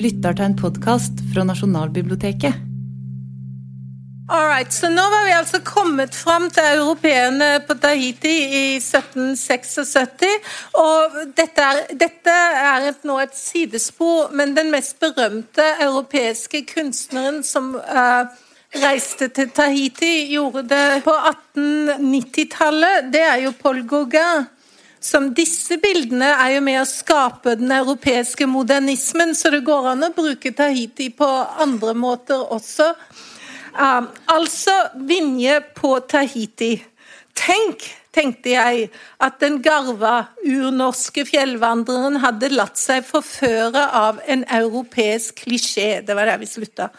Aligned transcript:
lytter 0.00 0.32
til 0.36 0.48
en 0.48 0.56
podkast 0.56 1.20
fra 1.32 1.44
Nasjonalbiblioteket. 1.44 2.66
Alright, 4.30 4.72
så 4.72 4.88
Nå 4.88 5.02
var 5.10 5.24
vi 5.26 5.32
altså 5.34 5.58
kommet 5.66 6.14
fram 6.14 6.46
til 6.54 6.62
europeerne 6.76 7.48
på 7.66 7.74
Tahiti 7.82 8.34
i 8.46 8.76
1776. 8.78 10.28
Og 10.78 11.16
dette 11.36 11.64
er, 11.66 11.80
dette 11.98 12.36
er 12.60 12.86
et, 12.92 13.02
nå 13.04 13.18
et 13.20 13.34
sidespor, 13.34 14.30
men 14.38 14.54
den 14.56 14.70
mest 14.70 15.00
berømte 15.02 15.66
europeiske 15.82 16.62
kunstneren 16.70 17.42
som 17.44 17.74
uh, 17.74 18.30
reiste 18.78 19.28
til 19.34 19.50
Tahiti, 19.50 20.30
gjorde 20.30 20.62
det 20.70 21.02
på 21.04 21.16
1890-tallet. 21.34 23.10
Det 23.12 23.26
er 23.26 23.44
jo 23.48 23.52
Paul 23.58 23.82
Gauguin 23.82 24.46
som 25.00 25.30
disse 25.34 25.78
bildene 25.80 26.28
er 26.34 26.56
jo 26.56 26.64
med 26.64 26.82
å 26.82 26.88
skape 26.88 27.54
den 27.56 27.72
europeiske 27.72 28.44
modernismen, 28.50 29.32
så 29.34 29.52
det 29.54 29.62
går 29.64 29.94
an 29.94 30.04
å 30.04 30.12
bruke 30.16 30.52
Tahiti 30.56 31.08
på 31.16 31.28
andre 31.64 31.94
måter 31.96 32.42
også. 32.52 32.92
Um, 33.72 34.10
altså 34.28 34.74
Vinje 35.08 35.60
på 35.76 35.94
Tahiti. 36.10 36.74
Tenk, 37.38 37.86
tenkte 38.12 38.52
jeg, 38.52 38.90
at 39.22 39.38
den 39.40 39.60
garva, 39.64 40.34
urnorske 40.44 41.24
fjellvandreren 41.28 42.20
hadde 42.20 42.52
latt 42.52 42.76
seg 42.80 43.06
forføre 43.06 43.86
av 43.96 44.20
en 44.28 44.44
europeisk 44.52 45.46
klisjé. 45.46 46.02
Det 46.04 46.18
var 46.18 46.28
der 46.28 46.42
vi 46.42 46.50
slutta 46.50 46.90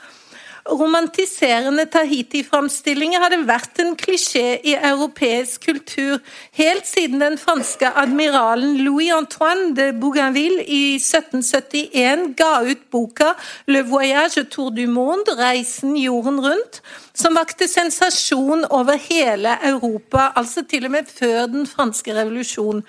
romantiserende 0.69 1.87
Tahiti-framstillinger 1.89 3.23
hadde 3.23 3.39
vært 3.47 3.79
en 3.81 3.95
klisjé 3.97 4.59
i 4.67 4.75
europeisk 4.75 5.65
kultur 5.65 6.19
helt 6.57 6.85
siden 6.85 7.21
den 7.23 7.37
franske 7.41 7.89
admiralen 7.97 8.77
Louis-Antoine 8.85 9.71
de 9.77 9.89
Bougainville 9.97 10.61
i 10.63 10.97
1771 10.99 12.35
ga 12.37 12.51
ut 12.67 12.83
boka 12.93 13.33
Le 13.67 13.81
voyage 13.81 14.45
tour 14.49 14.71
du 14.71 14.85
monde, 14.87 15.33
Reisen 15.37 15.95
jorden 15.97 16.39
rundt, 16.43 16.81
som 17.13 17.35
vakte 17.35 17.67
sensasjon 17.67 18.65
over 18.69 18.99
hele 19.09 19.57
Europa, 19.65 20.31
altså 20.35 20.63
til 20.63 20.85
og 20.85 20.95
med 20.97 21.09
før 21.09 21.47
den 21.51 21.67
franske 21.67 22.13
revolusjon. 22.15 22.83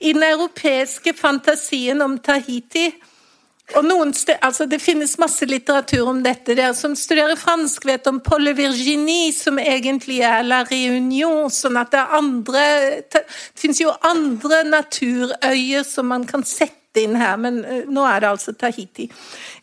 I 0.00 0.12
den 0.12 0.22
europeiske 0.22 1.14
fantasien 1.16 2.02
om 2.02 2.18
Tahiti 2.18 2.90
og 3.74 3.82
noen 3.82 4.12
altså 4.46 4.66
Det 4.70 4.78
finnes 4.78 5.16
masse 5.18 5.46
litteratur 5.48 6.06
om 6.12 6.22
dette. 6.22 6.54
Dere 6.54 6.74
som 6.78 6.94
studerer 6.96 7.38
fransk, 7.38 7.86
vet 7.88 8.06
om 8.06 8.20
Paul 8.22 8.52
Virginie, 8.54 9.32
som 9.34 9.58
egentlig 9.58 10.20
er 10.22 10.46
La 10.46 10.62
Réunion. 10.64 11.50
sånn 11.50 11.76
at 11.76 11.90
det 11.90 11.98
er 11.98 12.16
andre 12.18 12.64
Det 13.10 13.24
finnes 13.58 13.80
jo 13.80 13.90
andre 14.02 14.62
naturøyer 14.70 15.82
som 15.84 16.06
man 16.06 16.24
kan 16.24 16.44
sette 16.46 17.02
inn 17.02 17.16
her, 17.16 17.36
men 17.36 17.64
eh, 17.64 17.84
nå 17.92 18.06
er 18.08 18.20
det 18.20 18.28
altså 18.30 18.54
Tahiti. 18.56 19.10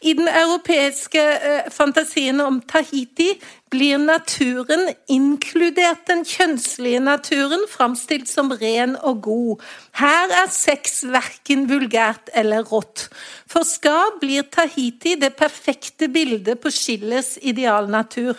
I 0.01 0.13
den 0.13 0.27
europeiske 0.27 1.21
eh, 1.21 1.71
fantasien 1.71 2.41
om 2.41 2.61
Tahiti 2.61 3.31
blir 3.73 3.97
naturen, 3.97 4.91
inkludert 5.11 6.05
den 6.09 6.23
kjønnslige 6.27 7.01
naturen, 7.03 7.65
framstilt 7.71 8.29
som 8.29 8.53
ren 8.61 8.95
og 9.01 9.23
god. 9.25 9.67
Her 9.97 10.33
er 10.43 10.53
sex 10.53 11.01
verken 11.09 11.65
vulgært 11.71 12.29
eller 12.37 12.65
rått. 12.69 13.07
For 13.49 13.65
skal 13.67 14.17
blir 14.21 14.45
Tahiti 14.53 15.17
det 15.19 15.33
perfekte 15.39 16.11
bildet 16.13 16.61
på 16.61 16.71
Schillers 16.73 17.35
idealnatur. 17.41 18.37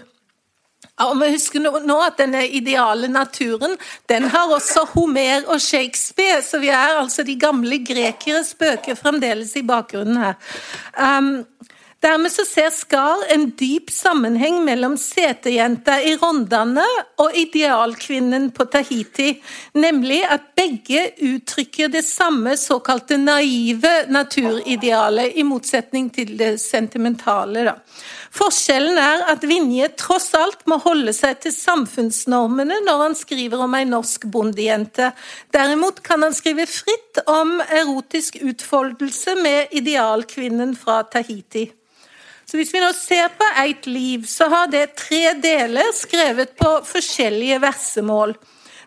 Og 1.03 1.17
vi 1.19 1.33
husker 1.33 1.65
nå 1.83 1.97
at 2.05 2.21
denne 2.21 2.45
ideale 2.55 3.09
naturen 3.11 3.75
den 4.11 4.29
har 4.31 4.53
også 4.55 4.85
Homer 4.93 5.49
og 5.51 5.59
Shakespeare, 5.63 6.43
så 6.43 6.61
vi 6.63 6.71
er 6.71 7.01
altså 7.01 7.25
de 7.27 7.35
gamle 7.41 7.81
grekeres 7.83 8.53
bøker 8.59 8.95
fremdeles 8.95 9.57
i 9.59 9.65
bakgrunnen 9.67 10.21
her. 10.23 10.39
Um, 10.95 11.33
Dermed 12.05 12.33
så 12.33 12.45
ser 12.45 12.69
Skar 12.69 13.23
en 13.33 13.47
dyp 13.57 13.89
sammenheng 13.89 14.59
mellom 14.67 14.99
setejenta 15.01 15.95
i 16.05 16.11
Rondane 16.21 16.85
og 17.23 17.37
idealkvinnen 17.41 18.51
på 18.53 18.67
Tahiti, 18.69 19.31
nemlig 19.81 20.19
at 20.29 20.51
begge 20.59 21.07
uttrykker 21.25 21.89
det 21.95 22.03
samme 22.05 22.59
såkalte 22.61 23.17
naive 23.17 23.93
naturidealet, 24.13 25.33
i 25.41 25.45
motsetning 25.49 26.11
til 26.13 26.35
det 26.37 26.59
sentimentale. 26.61 27.63
Da. 27.71 27.73
Forskjellen 28.37 29.01
er 29.01 29.25
at 29.33 29.47
Vinje 29.49 29.89
tross 29.97 30.27
alt 30.37 30.67
må 30.69 30.77
holde 30.85 31.15
seg 31.17 31.39
til 31.47 31.55
samfunnsnormene 31.57 32.83
når 32.85 33.01
han 33.05 33.17
skriver 33.17 33.63
om 33.65 33.79
ei 33.79 33.87
norsk 33.89 34.27
bondejente. 34.35 35.09
Derimot 35.57 36.03
kan 36.05 36.27
han 36.27 36.37
skrive 36.37 36.69
fritt 36.69 37.23
om 37.25 37.57
erotisk 37.65 38.43
utfoldelse 38.43 39.39
med 39.41 39.73
idealkvinnen 39.81 40.77
fra 40.77 41.01
Tahiti. 41.09 41.65
Så 42.55 42.59
Hvis 42.61 42.71
vi 42.71 42.81
nå 42.85 42.93
ser 42.95 43.33
på 43.35 43.47
Eit 43.59 43.87
liv, 43.91 44.29
så 44.31 44.47
har 44.47 44.69
det 44.71 44.93
tre 44.95 45.33
deler 45.43 45.89
skrevet 45.91 46.53
på 46.55 46.69
forskjellige 46.87 47.57
versemål. 47.65 48.37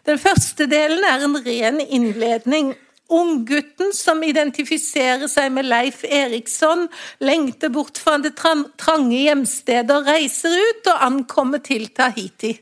Den 0.07 0.21
første 0.23 0.69
delen 0.71 1.03
er 1.03 1.25
en 1.25 1.35
ren 1.43 1.81
innledning. 1.83 2.69
Unggutten 3.11 3.91
som 3.91 4.23
identifiserer 4.23 5.27
seg 5.27 5.51
med 5.51 5.67
Leif 5.67 6.05
Eriksson, 6.07 6.85
lengter 7.19 7.73
bort 7.75 7.99
fra 7.99 8.15
det 8.23 8.37
trange 8.39 9.19
hjemstedet 9.19 9.97
og 9.97 10.07
reiser 10.13 10.55
ut 10.55 10.87
og 10.93 11.03
ankommer 11.09 11.59
til 11.59 11.89
Tahiti. 11.91 12.53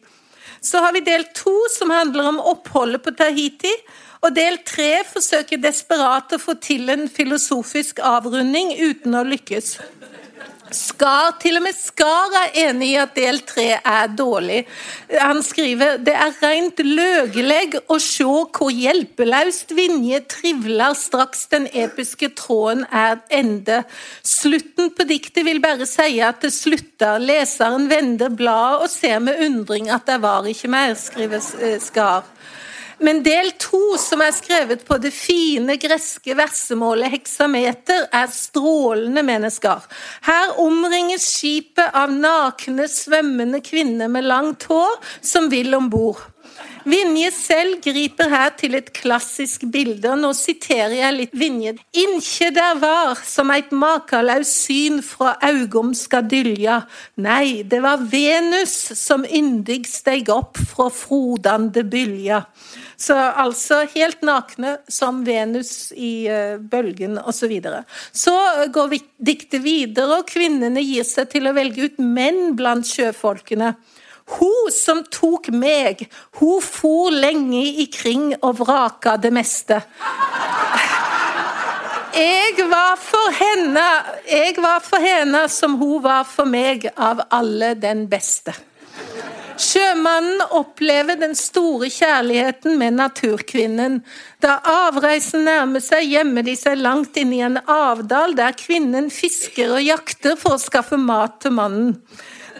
Så 0.57 0.81
har 0.81 0.97
vi 0.97 1.05
del 1.05 1.27
to, 1.37 1.53
som 1.77 1.93
handler 1.93 2.31
om 2.31 2.41
oppholdet 2.41 3.05
på 3.05 3.13
Tahiti. 3.13 3.75
Og 4.25 4.33
del 4.33 4.57
tre 4.65 5.03
forsøker 5.05 5.61
desperat 5.61 6.33
å 6.33 6.41
få 6.41 6.57
til 6.57 6.89
en 6.89 7.05
filosofisk 7.05 8.01
avrunding 8.01 8.73
uten 8.81 9.13
å 9.13 9.21
lykkes. 9.35 9.75
Skar, 10.75 11.35
til 11.41 11.57
og 11.59 11.63
med 11.65 11.77
Skar 11.77 12.33
er 12.41 12.57
enig 12.67 12.91
i 12.91 12.97
at 12.99 13.15
del 13.17 13.39
tre 13.47 13.67
er 13.79 14.11
dårlig. 14.11 14.61
Han 15.21 15.41
skriver 15.45 16.01
det 16.05 16.13
er 16.13 16.35
rent 16.43 16.81
løgelegg 16.83 17.77
å 17.87 17.99
se 18.03 18.25
hvor 18.25 18.73
hjelpeløst 18.73 19.71
Vinje 19.77 20.21
trivler 20.31 20.95
straks 20.99 21.45
den 21.53 21.69
episke 21.71 22.31
tråden 22.37 22.83
er 22.91 23.21
ende. 23.33 23.83
Slutten 24.25 24.91
på 24.97 25.07
diktet 25.07 25.47
vil 25.47 25.61
bare 25.63 25.87
si 25.89 26.19
at 26.19 26.43
det 26.43 26.53
slutter. 26.55 27.21
Leseren 27.23 27.89
vender 27.91 28.33
bladet 28.33 28.85
og 28.85 28.91
ser 28.91 29.21
med 29.23 29.41
undring 29.47 29.89
at 29.93 30.07
det 30.09 30.19
var 30.23 30.47
ikke 30.49 30.71
mer, 30.71 30.95
skriver 30.99 31.79
Skar. 31.81 32.27
Men 33.03 33.23
del 33.25 33.51
to, 33.59 33.97
som 33.99 34.21
er 34.23 34.35
skrevet 34.35 34.85
på 34.87 34.97
det 35.03 35.11
fine 35.15 35.75
greske 35.81 36.35
versemålet 36.37 37.11
heksameter, 37.15 38.07
er 38.13 38.29
strålende 38.31 39.23
mennesker. 39.25 39.83
Her 40.27 40.55
omringes 40.63 41.27
skipet 41.35 41.91
av 41.91 42.13
nakne, 42.13 42.87
svømmende 42.91 43.59
kvinner 43.65 44.11
med 44.11 44.29
langt 44.29 44.69
hår 44.71 44.95
som 45.21 45.51
vil 45.51 45.75
om 45.75 45.91
bord. 45.91 46.23
Vinje 46.85 47.31
selv 47.33 47.79
griper 47.81 48.29
her 48.29 48.51
til 48.59 48.75
et 48.77 48.91
klassisk 48.93 49.63
bilde, 49.73 50.05
og 50.11 50.19
nå 50.21 50.29
siterer 50.37 50.93
jeg 50.99 51.15
litt 51.15 51.33
Vinje. 51.33 51.73
Inkje 51.97 52.51
der 52.53 52.77
var 52.77 53.17
som 53.25 53.49
eit 53.49 53.73
makalaus 53.73 54.51
syn 54.67 55.01
fra 55.01 55.33
augom 55.49 55.95
skal 55.97 56.27
dylja. 56.29 56.83
Nei, 57.25 57.63
det 57.65 57.81
var 57.81 58.05
Venus 58.11 58.75
som 59.01 59.25
yndig 59.25 59.81
steig 59.89 60.29
opp 60.29 60.61
fra 60.61 60.91
frodande 60.93 61.81
bylja. 61.89 62.43
Så 62.97 63.15
altså 63.15 63.81
helt 63.95 64.21
nakne 64.25 64.77
som 64.87 65.23
Venus 65.27 65.91
i 65.95 66.27
uh, 66.31 66.55
bølgen 66.59 67.19
osv. 67.19 67.45
Så, 67.45 67.49
videre. 67.51 67.83
så 68.11 68.35
går 68.73 68.95
diktet 69.21 69.61
videre, 69.61 70.21
og 70.21 70.29
kvinnene 70.31 70.81
gir 70.81 71.05
seg 71.05 71.29
til 71.29 71.45
å 71.45 71.53
velge 71.53 71.85
ut 71.85 71.99
menn 72.01 72.55
blant 72.57 72.87
sjøfolkene. 72.89 73.75
Hun 74.39 74.71
som 74.73 75.03
tok 75.13 75.51
meg, 75.53 76.07
hun 76.39 76.61
for 76.65 77.13
lenge 77.13 77.61
ikring 77.85 78.31
og 78.39 78.63
vraka 78.63 79.19
det 79.21 79.29
meste. 79.35 79.83
Jeg 82.15 82.65
var 82.71 82.95
for 82.97 83.35
henne, 83.37 83.83
jeg 84.25 84.55
var 84.63 84.79
for 84.81 85.03
henne 85.03 85.45
som 85.51 85.75
hun 85.77 85.99
var 86.01 86.23
for 86.25 86.49
meg, 86.49 86.87
av 86.95 87.21
alle 87.29 87.75
den 87.77 88.07
beste. 88.09 88.55
Sjømannen 89.55 90.41
opplever 90.51 91.15
den 91.19 91.35
store 91.39 91.87
kjærligheten 91.93 92.75
med 92.79 92.97
naturkvinnen. 92.99 94.01
Da 94.43 94.57
avreisen 94.67 95.45
nærmer 95.47 95.83
seg, 95.83 96.09
gjemmer 96.11 96.43
de 96.43 96.57
seg 96.59 96.81
langt 96.81 97.15
inne 97.19 97.37
i 97.37 97.43
en 97.47 97.59
avdal 97.63 98.35
der 98.35 98.57
kvinnen 98.59 99.07
fisker 99.13 99.77
og 99.77 99.85
jakter 99.85 100.35
for 100.39 100.57
å 100.57 100.61
skaffe 100.61 100.99
mat 100.99 101.39
til 101.45 101.55
mannen. 101.55 101.95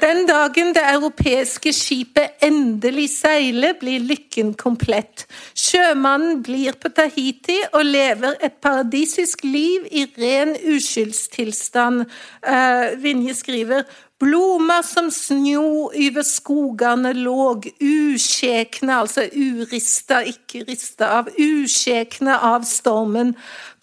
Den 0.02 0.26
dagen 0.28 0.74
det 0.76 0.84
europeiske 0.92 1.72
skipet 1.74 2.44
endelig 2.44 3.08
seiler, 3.14 3.78
blir 3.80 4.04
lykken 4.04 4.52
komplett. 4.60 5.24
Sjømannen 5.56 6.42
blir 6.44 6.76
på 6.80 6.92
Tahiti 6.92 7.56
og 7.72 7.86
lever 7.88 8.36
et 8.44 8.58
paradisisk 8.64 9.46
liv 9.48 9.88
i 9.92 10.04
ren 10.20 10.52
uskyldstilstand. 10.76 12.04
Uh, 12.44 13.00
Vinje 13.00 13.38
skriver 13.40 13.88
Blomar 14.20 14.82
som 14.88 15.10
snjo 15.12 15.90
over 15.92 16.24
skogene 16.24 17.12
låg, 17.18 17.66
uskjekne, 17.84 19.02
altså 19.02 19.26
urista, 19.28 20.22
ikke 20.24 20.64
rista 20.70 21.10
av, 21.18 21.28
uskjekne 21.36 22.38
av 22.40 22.64
stormen. 22.64 23.34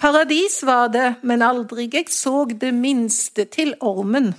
Paradis 0.00 0.62
var 0.64 0.88
det, 0.94 1.10
men 1.20 1.44
aldri 1.44 1.90
jeg 1.92 2.08
så 2.08 2.46
det 2.48 2.72
minste 2.72 3.44
til 3.44 3.74
ormen. 3.84 4.32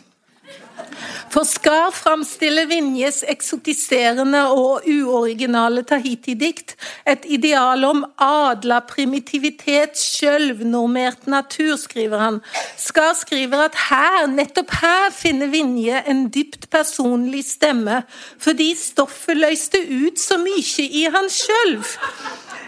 For 1.33 1.47
Skar 1.47 1.91
framstiller 1.95 2.67
Vinjes 2.69 3.23
eksotiserende 3.29 4.43
og 4.53 4.85
uoriginale 4.89 5.83
Tahiti-dikt 5.87 6.75
et 7.09 7.25
ideal 7.25 7.83
om 7.87 8.03
adla 8.21 8.79
primitivitet, 8.87 9.97
sjølvnormert 9.99 11.27
natur, 11.31 11.75
skriver 11.81 12.21
han. 12.21 12.39
Skar 12.77 13.13
skriver 13.17 13.65
at 13.67 13.79
her, 13.89 14.27
nettopp 14.31 14.75
her, 14.81 15.09
finner 15.15 15.51
Vinje 15.53 16.03
en 16.09 16.27
dypt 16.33 16.69
personlig 16.73 17.45
stemme, 17.49 18.03
fordi 18.41 18.73
stoffet 18.77 19.39
løste 19.39 19.81
ut 19.89 20.21
så 20.21 20.39
mye 20.41 20.87
i 20.87 21.07
han 21.13 21.29
sjøl. 21.31 21.77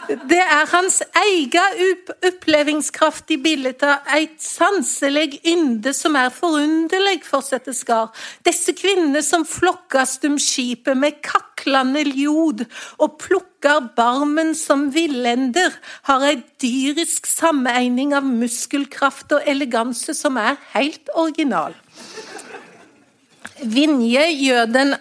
Det 0.05 0.39
er 0.39 0.67
hans 0.69 0.99
egen 1.17 2.01
opplevingskraft 2.25 3.31
i 3.33 3.37
bildet, 3.41 3.83
et 4.13 4.35
sanselig 4.41 5.39
ynde 5.47 5.93
som 5.95 6.17
er 6.19 6.33
forunderlig, 6.33 7.21
fortsetter 7.25 7.75
Skar. 7.75 8.11
Disse 8.45 8.75
kvinnene 8.77 9.23
som 9.25 9.45
flokkes 9.47 10.17
om 10.27 10.37
skipet 10.41 10.97
med 10.99 11.21
kaklende 11.25 12.05
ljod 12.05 12.65
og 12.99 13.17
plukker 13.21 13.89
barmen 13.97 14.53
som 14.57 14.89
villender, 14.93 15.73
har 16.09 16.27
ei 16.27 16.37
dyrisk 16.61 17.29
sammeegning 17.29 18.13
av 18.17 18.27
muskelkraft 18.27 19.33
og 19.37 19.49
eleganse 19.49 20.13
som 20.17 20.37
er 20.41 20.59
helt 20.75 21.09
original. 21.15 21.73
Vinje 23.65 24.21
gjør 24.37 24.65
den 24.69 24.93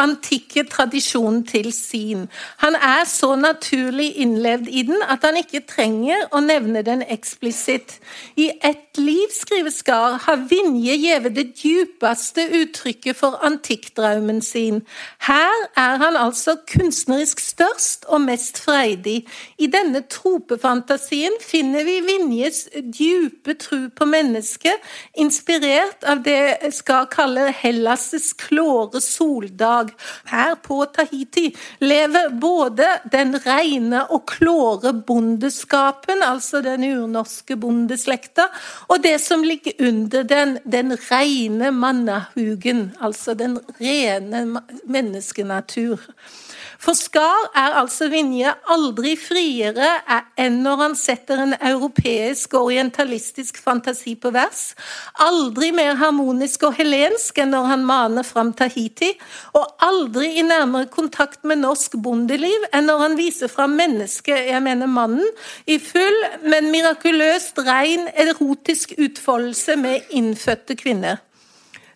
antikke 0.00 0.64
tradisjonen 0.68 1.42
til 1.48 1.70
sin. 1.72 2.26
Han 2.62 2.74
er 2.76 3.06
så 3.08 3.34
naturlig 3.36 4.10
innlevd 4.20 4.68
i 4.68 4.82
den 4.88 5.00
at 5.08 5.24
han 5.24 5.38
ikke 5.40 5.62
trenger 5.68 6.26
å 6.32 6.42
nevne 6.44 6.82
den 6.84 7.04
eksplisitt. 7.08 7.96
I 8.36 8.50
ett 8.60 9.00
liv, 9.00 9.32
skriver 9.32 9.72
Skar, 9.72 10.18
har 10.26 10.44
Vinje 10.50 10.96
gitt 11.00 11.30
det 11.36 11.46
djupeste 11.62 12.44
uttrykket 12.60 13.16
for 13.16 13.38
antikkdraumen 13.46 14.42
sin. 14.44 14.82
Her 15.28 15.66
er 15.78 15.96
han 16.02 16.18
altså 16.18 16.58
kunstnerisk 16.68 17.40
størst 17.40 18.04
og 18.08 18.24
mest 18.26 18.60
freidig. 18.64 19.22
I 19.58 19.70
denne 19.72 20.04
tropefantasien 20.10 21.38
finner 21.40 21.86
vi 21.88 21.98
Vinjes 22.04 22.66
djupe 22.74 23.56
tro 23.60 23.80
på 23.96 24.08
mennesket, 24.08 24.92
inspirert 25.16 26.04
av 26.04 26.24
det 26.26 26.72
Skar 26.76 27.08
kaller 27.12 27.52
Hellas 27.62 28.01
Hellas' 28.02 28.32
klåre 28.36 29.00
soldag. 29.00 29.90
Her 30.24 30.54
på 30.54 30.84
Tahiti 30.86 31.56
lever 31.78 32.30
både 32.30 32.86
den 33.10 33.38
rene 33.38 34.04
og 34.10 34.26
klåre 34.26 34.92
bondeskapen, 34.92 36.22
altså 36.22 36.62
den 36.62 36.84
urnorske 36.84 37.56
bondeslekta, 37.56 38.48
og 38.88 39.02
det 39.02 39.18
som 39.20 39.42
ligger 39.42 39.72
under 39.88 40.22
den, 40.22 40.58
den 40.64 40.96
rene 41.10 41.70
mannahugen, 41.70 42.92
altså 43.00 43.34
den 43.34 43.58
rene 43.80 44.62
menneskenatur. 44.84 46.00
For 46.82 46.98
Skar 46.98 47.52
er 47.54 47.76
altså 47.78 48.08
Vinje 48.10 48.50
aldri 48.74 49.12
friere 49.14 49.86
enn 50.40 50.56
når 50.64 50.80
han 50.80 50.96
setter 50.98 51.38
en 51.44 51.54
europeisk 51.54 52.56
orientalistisk 52.58 53.60
fantasi 53.62 54.16
på 54.18 54.32
vers, 54.34 54.72
aldri 55.22 55.70
mer 55.76 55.94
harmonisk 56.00 56.66
og 56.66 56.74
helensk 56.80 57.38
enn 57.38 57.54
når 57.54 57.68
han 57.70 57.81
maner 57.86 58.26
fram 58.26 58.52
Tahiti, 58.56 59.10
og 59.58 59.66
aldri 59.84 60.30
i 60.38 60.46
nærmere 60.46 60.90
kontakt 60.92 61.42
med 61.48 61.62
norsk 61.62 61.98
bondeliv 62.02 62.68
enn 62.72 62.88
når 62.90 63.02
han 63.06 63.18
viser 63.18 63.52
fram 63.52 63.76
mennesket, 63.78 64.48
jeg 64.50 64.62
mener 64.64 64.90
mannen, 64.90 65.26
i 65.66 65.78
full, 65.82 66.18
men 66.46 66.70
mirakuløst 66.74 67.58
rein 67.66 68.08
erotisk 68.14 68.96
utfoldelse 68.98 69.76
med 69.80 70.14
innfødte 70.14 70.78
kvinner. 70.78 71.20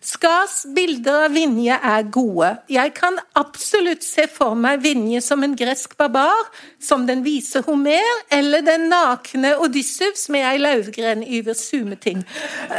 Skars 0.01 0.61
bilder 0.75 1.25
av 1.25 1.33
Vinje 1.33 1.73
er 1.73 2.03
gode. 2.13 2.51
Jeg 2.69 2.93
kan 2.97 3.17
absolutt 3.37 4.05
se 4.05 4.27
for 4.29 4.53
meg 4.57 4.83
Vinje 4.83 5.23
som 5.25 5.41
en 5.43 5.55
gresk 5.57 5.95
barbar, 5.97 6.51
som 6.79 7.07
den 7.07 7.23
vise 7.25 7.63
Homer, 7.65 8.05
eller 8.33 8.61
den 8.65 8.87
nakne 8.91 9.55
Odyssevs 9.63 10.27
med 10.33 10.45
ei 10.45 10.59
lauvgren 10.61 11.23
over 11.25 11.57
sumeting. 11.57 12.21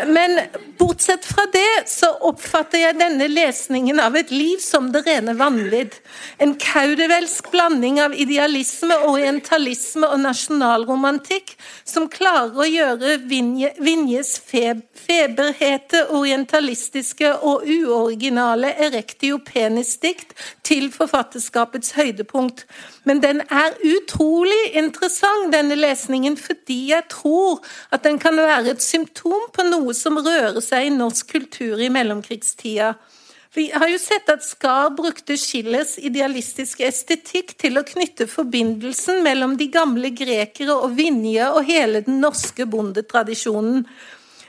Men 0.07 0.39
bortsett 0.79 1.27
fra 1.27 1.49
det, 1.53 1.91
så 1.91 2.13
oppfatter 2.29 2.85
jeg 2.85 2.99
denne 3.01 3.27
lesningen 3.33 3.99
av 4.03 4.17
et 4.19 4.31
liv 4.31 4.63
som 4.63 4.93
det 4.95 5.03
rene 5.09 5.35
vanvidd. 5.39 5.99
En 6.39 6.55
kaudevelsk 6.63 7.51
blanding 7.51 7.99
av 8.05 8.15
idealisme, 8.15 8.95
orientalisme 9.11 10.07
og 10.07 10.23
nasjonalromantikk, 10.23 11.57
som 11.83 12.07
klarer 12.13 12.63
å 12.63 12.71
gjøre 12.71 13.19
Vinje, 13.27 13.75
Vinjes 13.83 14.37
feberhete 14.39 16.07
orientalistiske 16.15 17.08
poetiske 17.09 17.31
og 17.43 17.65
uoriginale 17.65 18.75
erectio 18.77 19.39
penis-dikt 19.39 20.35
til 20.63 20.91
forfatterskapets 20.93 21.95
høydepunkt. 21.97 22.67
Men 23.05 23.21
den 23.23 23.41
er 23.41 23.77
utrolig 23.83 24.75
interessant, 24.75 25.53
denne 25.53 25.77
lesningen, 25.77 26.37
fordi 26.37 26.91
jeg 26.93 27.05
tror 27.09 27.63
at 27.91 28.05
den 28.05 28.19
kan 28.19 28.37
være 28.37 28.71
et 28.73 28.83
symptom 28.83 29.51
på 29.53 29.65
noe 29.65 29.95
som 29.95 30.19
rører 30.19 30.61
seg 30.61 30.87
i 30.87 30.97
norsk 30.97 31.31
kultur 31.33 31.81
i 31.81 31.89
mellomkrigstida. 31.89 32.95
Vi 33.55 33.71
har 33.73 33.89
jo 33.89 33.99
sett 33.99 34.29
at 34.29 34.45
Skar 34.45 34.91
brukte 34.95 35.37
Schillers 35.37 35.97
idealistiske 35.99 36.85
estetikk 36.85 37.57
til 37.59 37.79
å 37.79 37.83
knytte 37.83 38.29
forbindelsen 38.29 39.23
mellom 39.25 39.57
de 39.57 39.71
gamle 39.73 40.11
grekere 40.13 40.77
og 40.77 40.93
Vinje 40.99 41.49
og 41.49 41.65
hele 41.65 42.05
den 42.05 42.21
norske 42.21 42.69
bondetradisjonen. 42.69 43.87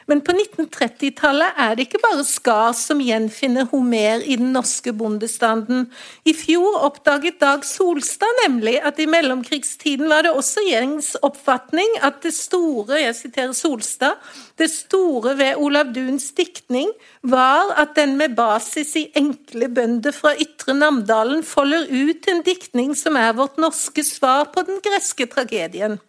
Men 0.09 0.23
på 0.25 0.33
1930-tallet 0.33 1.59
er 1.61 1.75
det 1.77 1.85
ikke 1.85 2.01
bare 2.01 2.23
Skar 2.25 2.71
som 2.73 3.01
gjenfinner 3.03 3.67
Homer 3.69 4.23
i 4.25 4.39
den 4.39 4.49
norske 4.55 4.89
bondestanden. 4.97 5.85
I 6.25 6.33
fjor 6.33 6.79
oppdaget 6.87 7.37
Dag 7.43 7.65
Solstad 7.67 8.41
nemlig 8.41 8.79
at 8.81 8.97
i 8.97 9.05
mellomkrigstiden 9.09 10.09
var 10.09 10.25
det 10.25 10.33
også 10.33 10.65
gjengs 10.65 11.11
oppfatning 11.21 11.99
at 12.01 12.23
det 12.25 12.33
store, 12.33 13.03
jeg 13.03 13.19
siterer 13.19 13.53
Solstad, 13.53 14.17
det 14.57 14.71
store 14.73 15.35
ved 15.37 15.61
Olav 15.61 15.93
Duns 15.93 16.31
diktning 16.33 16.89
var 17.21 17.75
at 17.77 17.93
den 17.99 18.17
med 18.17 18.33
basis 18.39 18.95
i 18.97 19.07
enkle 19.19 19.69
bønder 19.69 20.15
fra 20.15 20.33
Ytre 20.41 20.73
Namdalen 20.73 21.45
folder 21.45 21.85
ut 21.85 22.33
en 22.33 22.41
diktning 22.45 22.97
som 22.97 23.19
er 23.19 23.37
vårt 23.37 23.61
norske 23.61 24.03
svar 24.03 24.49
på 24.55 24.65
den 24.65 24.81
greske 24.81 25.29
tragedien. 25.29 25.99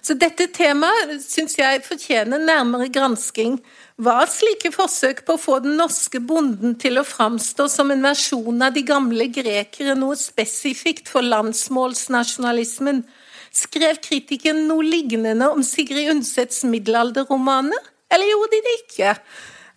Så 0.00 0.16
dette 0.16 0.46
temaet 0.54 1.20
syns 1.20 1.58
jeg 1.58 1.82
fortjener 1.84 2.40
nærmere 2.40 2.88
gransking. 2.92 3.58
Var 4.00 4.30
slike 4.32 4.72
forsøk 4.72 5.24
på 5.26 5.36
å 5.36 5.40
få 5.40 5.58
den 5.64 5.76
norske 5.80 6.22
bonden 6.24 6.78
til 6.80 6.96
å 6.96 7.04
framstå 7.04 7.68
som 7.68 7.92
en 7.92 8.04
versjon 8.04 8.64
av 8.64 8.72
de 8.76 8.84
gamle 8.88 9.28
grekere 9.32 9.96
noe 9.98 10.16
spesifikt 10.16 11.10
for 11.12 11.26
landsmålsnasjonalismen? 11.26 13.04
Skrev 13.52 14.00
kritikeren 14.00 14.64
noe 14.70 14.86
lignende 14.86 15.50
om 15.52 15.64
Sigrid 15.66 16.12
Undsets 16.14 16.62
middelalderromaner, 16.64 17.88
eller 18.10 18.30
gjorde 18.32 18.54
de 18.56 18.60
det 18.66 18.76
ikke? 18.80 19.16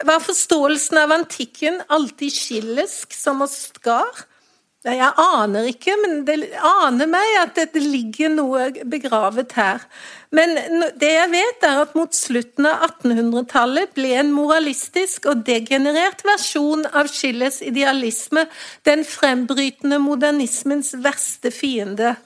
Var 0.07 0.23
forståelsen 0.23 0.99
av 1.03 1.13
antikken 1.15 1.81
alltid 1.91 2.33
skillesk 2.35 3.13
som 3.15 3.43
oss 3.45 3.57
Skar? 3.73 4.23
Jeg 4.83 5.13
aner 5.15 5.69
ikke, 5.69 5.93
men 6.01 6.25
det 6.27 6.49
aner 6.59 7.07
meg 7.07 7.37
at 7.39 7.55
det 7.55 7.79
ligger 7.79 8.33
noe 8.33 8.65
begravet 8.91 9.53
her. 9.55 9.85
Men 10.35 10.57
det 10.99 11.11
jeg 11.13 11.29
vet, 11.31 11.63
er 11.63 11.83
at 11.85 11.93
mot 11.95 12.11
slutten 12.11 12.67
av 12.67 12.81
1800-tallet 12.89 13.93
ble 13.95 14.11
en 14.19 14.33
moralistisk 14.35 15.29
og 15.31 15.45
degenerert 15.47 16.25
versjon 16.27 16.83
av 16.91 17.07
Schillers 17.13 17.61
idealisme 17.63 18.43
den 18.83 19.05
frembrytende 19.07 20.01
modernismens 20.03 20.91
verste 21.05 21.53
fiende. 21.55 22.17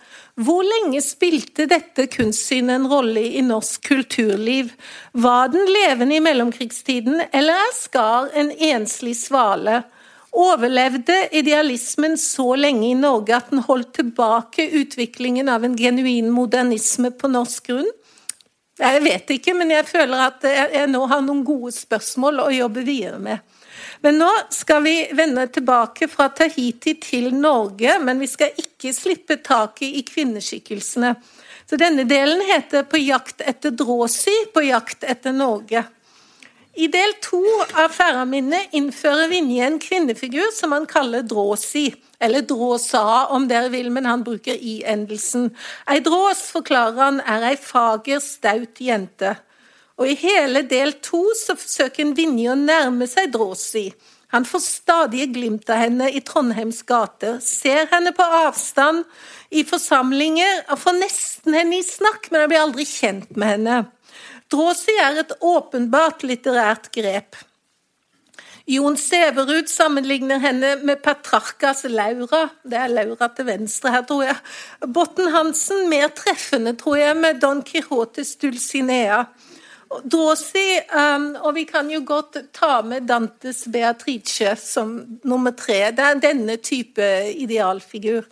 Hvor 0.41 0.65
lenge 0.65 1.03
spilte 1.05 1.67
dette 1.69 2.07
kunstsynet 2.13 2.79
en 2.79 2.87
rolle 2.89 3.21
i 3.37 3.43
norsk 3.45 3.85
kulturliv? 3.85 4.71
Var 5.13 5.53
den 5.53 5.69
levende 5.69 6.17
i 6.17 6.23
mellomkrigstiden, 6.25 7.21
eller 7.29 7.61
er 7.67 7.77
Skar 7.77 8.33
en 8.33 8.49
enslig 8.71 9.13
svale? 9.21 9.83
Overlevde 10.31 11.15
idealismen 11.31 12.17
så 12.17 12.55
lenge 12.55 12.89
i 12.91 12.97
Norge 12.97 13.35
at 13.35 13.51
den 13.51 13.63
holdt 13.65 13.93
tilbake 13.97 14.69
utviklingen 14.81 15.49
av 15.49 15.65
en 15.65 15.77
genuin 15.77 16.29
modernisme 16.33 17.11
på 17.11 17.31
norsk 17.31 17.71
grunn? 17.71 17.89
Jeg 18.77 19.01
vet 19.01 19.31
ikke, 19.33 19.55
men 19.57 19.71
jeg 19.73 19.87
føler 19.89 20.27
at 20.27 20.43
jeg 20.45 20.89
nå 20.91 21.01
har 21.09 21.23
noen 21.25 21.41
gode 21.45 21.73
spørsmål 21.73 22.43
å 22.43 22.51
jobbe 22.53 22.83
videre 22.85 23.17
med. 23.17 23.41
Men 24.05 24.19
nå 24.21 24.29
skal 24.53 24.83
vi 24.85 24.95
vende 25.17 25.47
tilbake 25.53 26.07
fra 26.11 26.29
Tahiti 26.29 26.93
til 27.01 27.31
Norge, 27.33 27.97
men 28.03 28.21
vi 28.21 28.29
skal 28.29 28.53
ikke 28.53 28.93
slippe 28.93 29.39
taket 29.41 29.97
i 29.97 30.03
kvinneskikkelsene. 30.05 31.15
Så 31.67 31.75
denne 31.75 32.05
delen 32.07 32.41
heter 32.47 32.83
'På 32.83 32.97
jakt 32.97 33.41
etter 33.41 33.71
Dråsy, 33.71 34.53
på 34.53 34.61
jakt 34.61 35.03
etter 35.03 35.33
Norge'. 35.33 35.85
I 36.77 36.85
del 36.93 37.15
to 37.25 37.39
av 37.73 37.89
Færraminnet 37.89 38.75
innfører 38.77 39.31
Vinje 39.31 39.65
en 39.65 39.79
kvinnefigur 39.81 40.51
som 40.53 40.75
han 40.75 40.85
kaller 40.85 41.23
Dråsi, 41.25 41.87
eller 42.21 42.43
Dråsa 42.45 43.25
om 43.33 43.47
dere 43.49 43.71
vil, 43.73 43.89
men 43.93 44.05
han 44.05 44.21
bruker 44.25 44.53
i-endelsen. 44.53 45.49
Ei 45.89 46.03
drås, 46.05 46.43
forklarer 46.53 47.01
han, 47.01 47.17
er 47.25 47.47
ei 47.49 47.55
fager, 47.57 48.21
staut 48.21 48.77
jente. 48.77 49.33
Og 49.97 50.11
i 50.11 50.19
hele 50.21 50.61
del 50.69 50.93
to 51.01 51.23
så 51.39 51.57
forsøker 51.57 52.13
Vinje 52.13 52.53
å 52.53 52.59
nærme 52.61 53.09
seg 53.09 53.33
Dråsi. 53.33 53.87
Han 54.35 54.45
får 54.45 54.61
stadige 54.67 55.31
glimt 55.33 55.69
av 55.73 55.81
henne 55.81 56.11
i 56.13 56.21
Trondheims 56.21 56.83
gater, 56.85 57.39
ser 57.41 57.89
henne 57.89 58.13
på 58.13 58.25
avstand 58.43 59.05
i 59.49 59.65
forsamlinger, 59.65 60.67
og 60.69 60.83
får 60.85 61.01
nesten 61.01 61.57
henne 61.57 61.81
i 61.81 61.85
snakk, 61.89 62.29
men 62.29 62.45
han 62.45 62.53
blir 62.53 62.65
aldri 62.67 62.85
kjent 62.85 63.33
med 63.33 63.55
henne. 63.55 63.85
Dråsi 64.51 64.95
er 65.03 65.21
et 65.23 65.35
åpenbart 65.43 66.23
litterært 66.23 66.91
grep. 66.95 67.35
Jon 68.67 68.97
Sæverud 68.99 69.69
sammenligner 69.71 70.41
henne 70.43 70.73
med 70.83 70.99
Petrarkas 71.03 71.85
Laura. 71.87 72.49
Det 72.67 72.75
er 72.75 72.91
Laura 72.91 73.29
til 73.31 73.47
venstre 73.47 73.93
her, 73.93 74.03
tror 74.07 74.25
jeg. 74.27 74.39
Botten 74.91 75.31
Hansen 75.31 75.87
mer 75.91 76.11
treffende, 76.15 76.75
tror 76.75 76.97
jeg, 76.99 77.15
med 77.15 77.39
Don 77.43 77.63
Quijotes 77.63 78.35
Dulcinea. 78.41 79.23
Dråsi, 79.87 80.65
um, 80.91 81.29
og 81.47 81.53
vi 81.55 81.63
kan 81.63 81.87
jo 81.91 82.01
godt 82.03 82.41
ta 82.55 82.81
med 82.83 83.07
Dantes 83.07 83.63
Beatrice 83.71 84.57
som 84.59 84.97
nummer 85.23 85.55
tre. 85.55 85.85
Det 85.95 86.03
er 86.03 86.23
denne 86.27 86.57
type 86.59 87.07
idealfigur. 87.39 88.27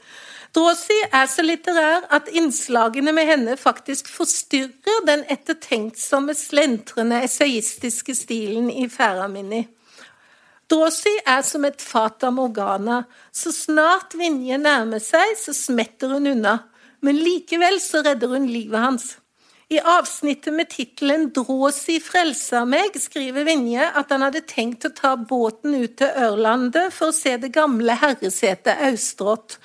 Dråsi 0.56 0.96
er 1.12 1.26
så 1.28 1.44
litterær 1.44 2.06
at 2.16 2.30
innslagene 2.32 3.12
med 3.16 3.28
henne 3.28 3.58
faktisk 3.60 4.08
forstyrrer 4.08 5.02
den 5.08 5.26
ettertenksomme, 5.34 6.32
slentrende, 6.32 7.20
essayistiske 7.28 8.16
stilen 8.16 8.70
i 8.72 8.86
Færaminni. 8.88 9.66
Dråsi 10.72 11.12
er 11.28 11.44
som 11.46 11.68
et 11.68 11.84
fata 11.84 12.32
morgana. 12.32 13.04
Så 13.36 13.52
snart 13.52 14.16
Vinje 14.16 14.58
nærmer 14.58 15.04
seg, 15.04 15.36
så 15.38 15.54
smetter 15.54 16.16
hun 16.16 16.32
unna. 16.32 16.56
Men 17.04 17.20
likevel 17.20 17.82
så 17.84 18.02
redder 18.08 18.32
hun 18.32 18.48
livet 18.48 18.80
hans. 18.80 19.10
I 19.70 19.80
avsnittet 19.82 20.54
med 20.54 20.70
tittelen 20.70 21.32
'Dråsi 21.34 21.98
frelsa 22.00 22.64
meg' 22.70 23.00
skriver 23.02 23.44
Vinje 23.44 23.90
at 23.92 24.14
han 24.14 24.22
hadde 24.22 24.46
tenkt 24.48 24.86
å 24.86 24.94
ta 24.94 25.16
båten 25.18 25.76
ut 25.76 25.98
til 25.98 26.16
Ørlandet 26.16 26.94
for 26.94 27.10
å 27.10 27.18
se 27.18 27.36
det 27.42 27.52
gamle 27.54 27.98
herresetet 27.98 28.78
Austrått. 28.88 29.58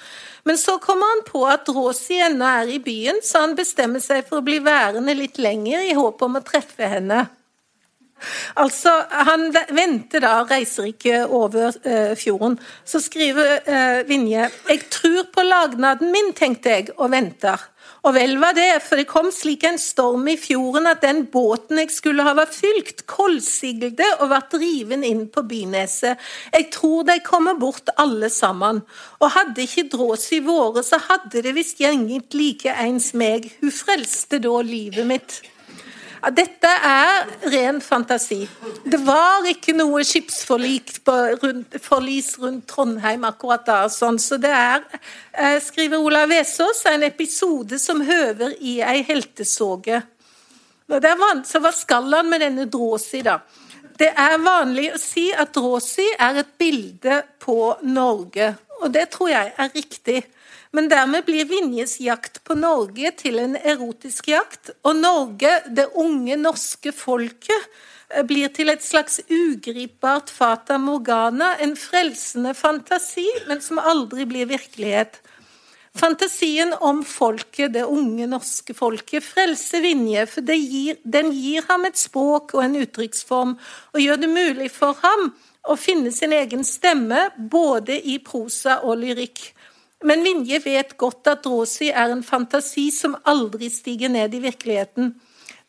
Men 0.44 0.59
så 0.59 0.78
kommer 0.82 1.11
han 1.14 1.25
på 1.26 1.42
at 1.49 1.68
Rosi 1.68 2.20
ennå 2.25 2.47
er 2.47 2.70
i 2.73 2.78
byen, 2.82 3.20
så 3.25 3.44
han 3.44 3.56
bestemmer 3.59 4.02
seg 4.04 4.25
for 4.28 4.40
å 4.40 4.47
bli 4.47 4.59
værende 4.64 5.14
litt 5.16 5.40
lenger 5.42 5.85
i 5.88 5.97
håp 5.99 6.23
om 6.26 6.40
å 6.40 6.44
treffe 6.47 6.88
henne. 6.88 7.26
Altså, 8.61 8.92
Han 9.09 9.49
venter 9.73 10.20
da, 10.25 10.35
reiser 10.44 10.90
ikke 10.90 11.23
over 11.26 11.73
uh, 11.87 12.12
fjorden. 12.18 12.59
Så 12.85 13.00
skriver 13.00 13.61
uh, 13.64 14.09
Vinje 14.09 14.49
Jeg 14.68 14.82
tror 14.92 15.30
på 15.32 15.44
lagnaden 15.47 16.12
min, 16.12 16.32
tenkte 16.37 16.75
jeg, 16.76 16.90
og 16.99 17.12
venter. 17.14 17.69
Og 18.00 18.14
vel 18.16 18.38
var 18.40 18.54
det, 18.57 18.80
for 18.85 19.00
det 19.00 19.09
kom 19.11 19.28
slik 19.35 19.64
en 19.69 19.78
storm 19.80 20.28
i 20.33 20.37
fjorden 20.40 20.88
at 20.88 21.02
den 21.04 21.26
båten 21.33 21.83
jeg 21.83 21.92
skulle 21.92 22.25
ha 22.25 22.33
vært 22.38 22.57
fylt, 22.57 23.04
koldsiglte 23.11 24.07
og 24.21 24.30
vært 24.33 24.57
driven 24.57 25.04
inn 25.04 25.26
på 25.33 25.45
Byneset. 25.50 26.21
Jeg 26.54 26.71
tror 26.73 27.04
de 27.09 27.19
kommer 27.26 27.59
bort 27.61 27.92
alle 28.00 28.33
sammen. 28.33 28.83
Og 29.21 29.35
hadde 29.37 29.66
ikke 29.66 29.88
Dråsi 29.92 30.40
vært, 30.47 30.85
så 30.87 31.00
hadde 31.11 31.45
det 31.45 31.54
visst 31.57 31.80
gjengitt 31.83 32.37
like 32.37 32.73
ens 32.87 33.12
meg. 33.12 33.50
Hun 33.61 33.75
frelste 33.75 34.40
da 34.40 34.61
livet 34.64 35.09
mitt. 35.09 35.40
Dette 36.28 36.68
er 36.68 37.30
ren 37.48 37.78
fantasi. 37.80 38.42
Det 38.84 38.98
var 39.06 39.46
ikke 39.48 39.72
noe 39.72 40.02
skipsforlis 40.04 41.00
rundt, 41.40 41.76
rundt 41.88 42.66
Trondheim 42.68 43.24
akkurat 43.24 43.64
da. 43.64 43.78
Sånn. 43.88 44.18
Så 44.20 44.36
det 44.40 44.52
er, 44.52 44.84
eh, 45.32 45.58
skriver 45.60 45.96
Olav 45.96 46.28
Vesaas, 46.28 46.84
en 46.86 47.02
episode 47.02 47.78
som 47.78 48.00
høver 48.00 48.54
i 48.60 48.80
ei 48.82 49.02
heltesåge. 49.02 50.02
Så 50.90 51.60
hva 51.60 51.72
skal 51.72 52.12
han 52.12 52.28
med 52.28 52.40
denne 52.40 52.66
Dråsi, 52.66 53.22
da? 53.22 53.38
Det 53.96 54.12
er 54.16 54.38
vanlig 54.38 54.92
å 54.94 54.98
si 54.98 55.30
at 55.32 55.52
Dråsi 55.52 56.06
er 56.18 56.40
et 56.40 56.58
bilde 56.58 57.22
på 57.38 57.76
Norge, 57.82 58.56
og 58.82 58.92
det 58.92 59.10
tror 59.10 59.28
jeg 59.28 59.52
er 59.56 59.68
riktig. 59.74 60.24
Men 60.72 60.88
dermed 60.88 61.24
blir 61.26 61.48
Vinjes 61.50 61.96
jakt 62.00 62.44
på 62.46 62.54
Norge 62.54 63.10
til 63.18 63.40
en 63.42 63.56
erotisk 63.58 64.28
jakt, 64.30 64.70
og 64.86 65.00
Norge, 65.00 65.50
det 65.66 65.88
unge 65.98 66.36
norske 66.38 66.92
folket, 66.94 67.66
eh, 68.10 68.22
blir 68.22 68.52
til 68.54 68.70
et 68.70 68.84
slags 68.84 69.18
ugripbart 69.26 70.30
fata 70.30 70.78
morgana, 70.78 71.56
en 71.58 71.74
frelsende 71.74 72.54
fantasi, 72.54 73.26
men 73.48 73.60
som 73.60 73.82
aldri 73.82 74.24
blir 74.30 74.46
virkelighet. 74.46 75.18
Fantasien 75.98 76.70
om 76.80 77.02
folket, 77.02 77.72
det 77.72 77.82
unge 77.82 78.28
norske 78.30 78.74
folket, 78.74 79.24
frelser 79.26 79.82
Vinje, 79.82 80.22
for 80.30 80.46
gir, 80.54 81.00
den 81.02 81.32
gir 81.34 81.66
ham 81.66 81.84
et 81.84 81.98
språk 81.98 82.54
og 82.54 82.62
en 82.62 82.76
uttrykksform, 82.78 83.56
og 83.94 83.98
gjør 83.98 84.20
det 84.22 84.30
mulig 84.30 84.70
for 84.70 84.94
ham 85.02 85.32
å 85.66 85.74
finne 85.76 86.12
sin 86.14 86.32
egen 86.32 86.62
stemme, 86.64 87.32
både 87.36 87.98
i 88.06 88.20
prosa 88.22 88.78
og 88.86 89.02
lyrikk. 89.02 89.50
Men 90.04 90.25
Vinje 90.25 90.59
vet 90.64 90.97
godt 90.97 91.28
at 91.28 91.47
Rosi 91.47 91.90
er 91.90 92.12
en 92.14 92.23
fantasi 92.25 92.88
som 92.95 93.19
aldri 93.28 93.69
stiger 93.73 94.12
ned 94.12 94.35
i 94.35 94.40
virkeligheten. 94.47 95.12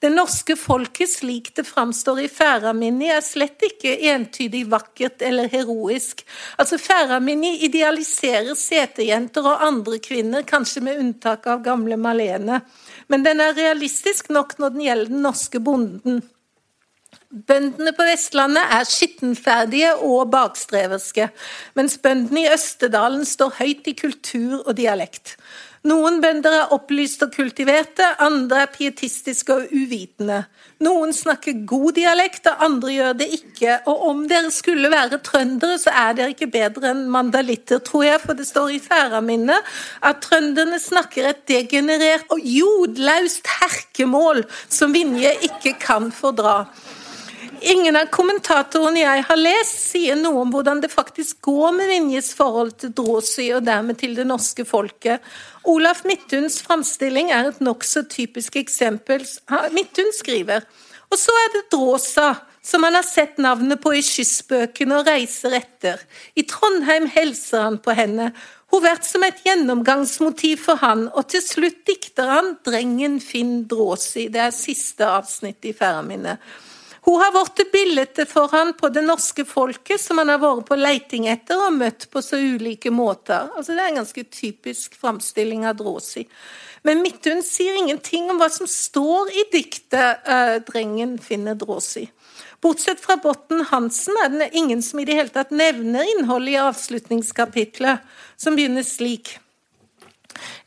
Det 0.01 0.09
norske 0.09 0.55
folket 0.57 1.11
slik 1.11 1.51
det 1.53 1.67
framstår 1.67 2.23
i 2.23 2.29
Færaminni, 2.31 3.11
er 3.13 3.21
slett 3.21 3.61
ikke 3.67 3.91
entydig 4.09 4.63
vakkert 4.71 5.21
eller 5.21 5.51
heroisk. 5.51 6.23
Altså 6.57 6.79
Færaminni 6.81 7.59
idealiserer 7.67 8.57
setejenter 8.57 9.45
og 9.45 9.61
andre 9.61 9.99
kvinner, 10.01 10.41
kanskje 10.41 10.81
med 10.87 11.03
unntak 11.03 11.45
av 11.45 11.61
gamle 11.67 11.99
Malene. 12.01 12.63
Men 13.13 13.27
den 13.27 13.45
er 13.45 13.53
realistisk 13.53 14.33
nok 14.33 14.57
når 14.57 14.73
den 14.73 14.87
gjelder 14.87 15.13
den 15.13 15.21
norske 15.27 15.61
bonden. 15.61 16.23
Bøndene 17.31 17.93
på 17.95 18.03
Vestlandet 18.03 18.73
er 18.75 18.83
skittenferdige 18.83 19.93
og 20.03 20.25
bakstreverske, 20.33 21.29
mens 21.79 21.95
bøndene 22.03 22.43
i 22.43 22.49
Østerdalen 22.51 23.23
står 23.23 23.53
høyt 23.61 23.87
i 23.87 23.93
kultur 23.95 24.57
og 24.65 24.75
dialekt. 24.75 25.37
Noen 25.87 26.19
bønder 26.21 26.57
er 26.57 26.73
opplyst 26.75 27.23
og 27.25 27.31
kultiverte, 27.33 28.05
andre 28.21 28.65
er 28.65 28.69
pietistiske 28.73 29.55
og 29.55 29.71
uvitende. 29.71 30.43
Noen 30.83 31.15
snakker 31.15 31.63
god 31.71 31.95
dialekt, 31.97 32.51
og 32.51 32.67
andre 32.67 32.93
gjør 32.97 33.17
det 33.23 33.29
ikke. 33.39 33.79
Og 33.89 34.05
om 34.11 34.21
dere 34.29 34.51
skulle 34.53 34.91
være 34.91 35.23
trøndere, 35.25 35.79
så 35.81 35.95
er 36.03 36.19
dere 36.19 36.35
ikke 36.35 36.51
bedre 36.51 36.91
enn 36.91 37.07
mandalitter, 37.15 37.79
tror 37.79 38.09
jeg, 38.11 38.21
for 38.27 38.37
det 38.37 38.45
står 38.51 38.75
i 38.75 38.83
Færaminnet 38.83 39.73
at 40.03 40.21
trønderne 40.27 40.83
snakker 40.83 41.31
et 41.31 41.45
degenerert 41.49 42.27
og 42.29 42.43
jodlaust 42.43 43.49
herkemål 43.63 44.43
som 44.67 44.93
Vinje 44.93 45.33
ikke 45.47 45.79
kan 45.79 46.11
fordra. 46.13 46.65
Ingen 47.61 47.93
av 47.95 48.07
kommentatorene 48.09 49.03
jeg 49.03 49.25
har 49.27 49.37
lest, 49.37 49.81
sier 49.91 50.17
noe 50.17 50.41
om 50.41 50.53
hvordan 50.53 50.79
det 50.81 50.89
faktisk 50.89 51.43
går 51.45 51.75
med 51.77 51.91
Vinjes 51.91 52.31
forhold 52.33 52.71
til 52.81 52.93
Dråsy 52.97 53.51
og 53.53 53.67
dermed 53.67 53.99
til 54.01 54.15
det 54.17 54.25
norske 54.25 54.65
folket. 54.65 55.21
Olaf 55.69 56.01
Midthuns 56.09 56.57
framstilling 56.65 57.29
er 57.29 57.51
et 57.51 57.61
nokså 57.61 58.07
typisk 58.09 58.57
eksempel. 58.57 59.27
Midthun 59.75 60.09
skriver 60.17 60.65
og 61.11 61.19
så 61.19 61.33
er 61.35 61.51
det 61.55 61.67
Dråsa, 61.73 62.29
som 62.63 62.85
han 62.87 62.95
har 62.95 63.03
sett 63.03 63.39
navnet 63.41 63.81
på 63.83 63.91
i 63.97 64.03
skyssbøkene 64.05 65.01
og 65.01 65.09
reiser 65.09 65.57
etter. 65.57 65.99
I 66.39 66.45
Trondheim 66.47 67.09
hilser 67.11 67.65
han 67.65 67.79
på 67.83 67.95
henne. 67.97 68.29
Hun 68.71 68.83
vært 68.85 69.03
som 69.03 69.25
et 69.27 69.41
gjennomgangsmotiv 69.43 70.61
for 70.63 70.79
han, 70.79 71.09
og 71.11 71.27
til 71.33 71.43
slutt 71.43 71.81
dikter 71.89 72.31
han 72.31 72.53
'Drengen 72.63 73.19
Finn 73.19 73.65
Dråsi'. 73.67 74.29
Det 74.31 74.39
er 74.39 74.55
siste 74.55 75.03
avsnitt 75.03 75.67
i 75.67 75.73
Færminnet. 75.75 76.39
Hun 77.01 77.17
har 77.17 77.31
blitt 77.33 77.71
bildet 77.71 78.19
for 78.29 78.51
han 78.53 78.73
på 78.77 78.89
det 78.93 79.01
norske 79.01 79.45
folket 79.45 80.01
som 80.01 80.21
han 80.21 80.29
har 80.29 80.41
vært 80.41 80.67
på 80.67 80.77
leiting 80.77 81.25
etter 81.31 81.57
og 81.57 81.73
møtt 81.79 82.05
på 82.13 82.21
så 82.21 82.37
ulike 82.37 82.91
måter. 82.93 83.49
Altså, 83.57 83.73
det 83.73 83.81
er 83.81 83.89
en 83.89 84.01
ganske 84.03 84.23
typisk 84.29 84.97
framstilling 85.01 85.65
av 85.65 85.79
Dråsi. 85.79 86.27
Men 86.85 87.01
Midthun 87.01 87.41
sier 87.45 87.77
ingenting 87.77 88.29
om 88.29 88.37
hva 88.41 88.49
som 88.53 88.69
står 88.69 89.33
i 89.33 89.47
diktet 89.53 90.25
uh, 90.29 90.57
'Drengen 90.61 91.17
finner 91.21 91.57
Dråsi'. 91.57 92.09
Bortsett 92.61 93.01
fra 93.01 93.17
Botten 93.17 93.65
Hansen 93.71 94.17
er 94.21 94.29
det 94.29 94.51
ingen 94.53 94.83
som 94.85 94.99
i 95.01 95.05
det 95.05 95.17
hele 95.17 95.33
tatt 95.33 95.49
nevner 95.49 96.05
innholdet 96.05 96.53
i 96.53 96.61
avslutningskapitlet, 96.61 98.05
som 98.37 98.57
begynner 98.57 98.85
slik. 98.85 99.39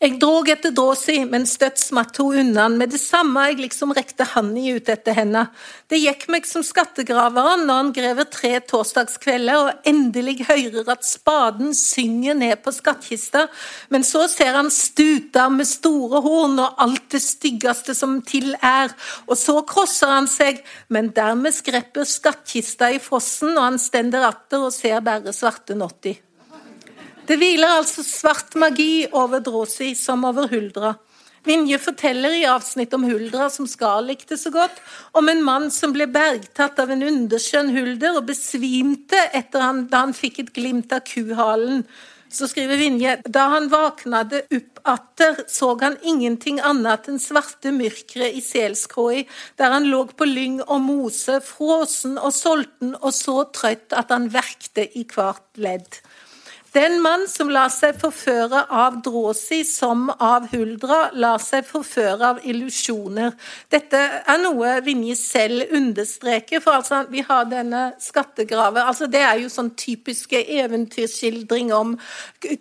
Jeg 0.02 0.18
drog 0.22 0.48
etter 0.52 0.72
dråsa, 0.74 1.14
men 1.30 1.46
støtt 1.48 1.80
smatt 1.80 2.18
hun 2.20 2.40
unna. 2.42 2.66
Med 2.72 2.92
det 2.94 3.00
samme 3.02 3.46
jeg 3.48 3.60
liksom 3.62 3.94
rekte 3.96 4.26
handa 4.34 4.74
ut 4.74 4.88
etter 4.90 5.16
henne. 5.16 5.46
Det 5.90 6.00
gikk 6.00 6.26
meg 6.32 6.46
som 6.48 6.64
skattegraveren 6.66 7.64
når 7.68 7.80
han 7.80 7.92
grever 7.96 8.28
tre 8.30 8.52
torsdagskvelder 8.68 9.60
og 9.60 9.88
endelig 9.88 10.44
hører 10.48 10.90
at 10.94 11.06
spaden 11.06 11.72
synger 11.76 12.36
ned 12.38 12.56
på 12.64 12.74
skattkista, 12.74 13.46
men 13.94 14.06
så 14.06 14.26
ser 14.30 14.56
han 14.58 14.70
stuter 14.74 15.52
med 15.52 15.68
store 15.68 16.22
horn 16.24 16.58
og 16.62 16.84
alt 16.84 17.08
det 17.14 17.22
styggeste 17.24 17.96
som 17.96 18.20
til 18.26 18.54
er, 18.60 18.92
og 19.28 19.38
så 19.38 19.60
krosser 19.68 20.12
han 20.14 20.28
seg, 20.30 20.62
men 20.92 21.12
dermed 21.16 21.54
skrepper 21.54 22.08
skattkista 22.08 22.92
i 22.94 23.02
fossen, 23.02 23.56
og 23.56 23.68
han 23.70 23.80
stender 23.82 24.26
atter 24.28 24.68
og 24.68 24.74
ser 24.74 25.02
bare 25.04 25.34
svarte 25.34 25.76
notti. 25.78 26.16
Det 27.24 27.38
hviler 27.40 27.78
altså 27.78 28.02
svart 28.04 28.52
magi 28.60 29.06
over 29.16 29.40
Drosi 29.40 29.94
som 29.96 30.26
over 30.28 30.44
Huldra. 30.50 30.90
Vinje 31.44 31.78
forteller 31.80 32.34
i 32.36 32.42
avsnitt 32.48 32.92
om 32.96 33.04
Huldra, 33.08 33.46
som 33.52 33.64
Skar 33.68 34.02
likte 34.04 34.36
så 34.36 34.50
godt, 34.52 34.76
om 35.16 35.30
en 35.32 35.40
mann 35.44 35.70
som 35.72 35.92
ble 35.96 36.04
bergtatt 36.12 36.82
av 36.84 36.92
en 36.92 37.04
underskjønn 37.04 37.70
hulder 37.72 38.18
og 38.18 38.26
besvimte 38.28 39.20
etter 39.32 39.64
han, 39.64 39.86
da 39.88 40.02
han 40.04 40.12
fikk 40.16 40.42
et 40.42 40.52
glimt 40.56 40.92
av 40.92 41.00
kuhalen. 41.08 41.86
Så 42.28 42.48
skriver 42.50 42.80
Vinje 42.80 43.14
da 43.24 43.46
han 43.54 43.70
vaknade 43.72 44.42
opp 44.58 44.82
atter, 44.92 45.40
så 45.48 45.70
han 45.80 45.96
ingenting 46.04 46.58
annet 46.60 47.08
enn 47.08 47.22
svarte 47.22 47.72
myrkere 47.72 48.28
i 48.36 48.42
selskråa, 48.44 49.22
der 49.56 49.72
han 49.78 49.88
lå 49.88 50.02
på 50.12 50.28
lyng 50.28 50.60
og 50.66 50.76
mose, 50.90 51.40
frosen 51.44 52.18
og 52.20 52.36
solten 52.36 52.92
og 53.00 53.16
så 53.16 53.46
trøtt 53.48 53.96
at 53.96 54.12
han 54.12 54.28
verkte 54.34 54.84
i 54.92 55.06
hvert 55.08 55.48
ledd. 55.56 56.02
Den 56.74 56.96
mann 57.02 57.28
som 57.30 57.50
lar 57.54 57.68
seg 57.70 57.94
forføre 58.02 58.64
av 58.74 58.96
Dråsi 59.06 59.60
som 59.68 60.08
av 60.10 60.48
Huldra, 60.50 61.12
lar 61.14 61.38
seg 61.38 61.62
forføre 61.68 62.32
av 62.32 62.40
illusjoner. 62.42 63.30
Dette 63.70 64.00
er 64.26 64.40
noe 64.42 64.72
Vinje 64.82 65.14
selv 65.20 65.70
understreker, 65.70 66.58
for 66.64 66.80
altså, 66.80 67.04
vi 67.14 67.22
har 67.28 67.46
denne 67.46 67.84
skattegrave 68.02 68.82
Altså, 68.82 69.06
det 69.06 69.22
er 69.22 69.38
jo 69.44 69.52
sånn 69.54 69.70
typiske 69.78 70.40
eventyrskildring 70.58 71.70
om 71.76 71.94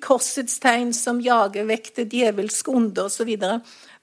korsets 0.05 0.61
tegn 0.61 0.93
som 0.93 1.17
jager 1.17 1.65
vekk 1.73 1.95
det 1.97 2.11
djevelske 2.13 2.69
onde, 2.69 3.07
osv. 3.09 3.33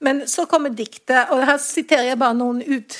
Men 0.03 0.25
så 0.27 0.43
kommer 0.43 0.75
diktet, 0.75 1.31
og 1.31 1.45
her 1.47 1.61
siterer 1.63 2.11
jeg 2.11 2.19
bare 2.19 2.35
noen 2.35 2.59
ut 2.67 2.99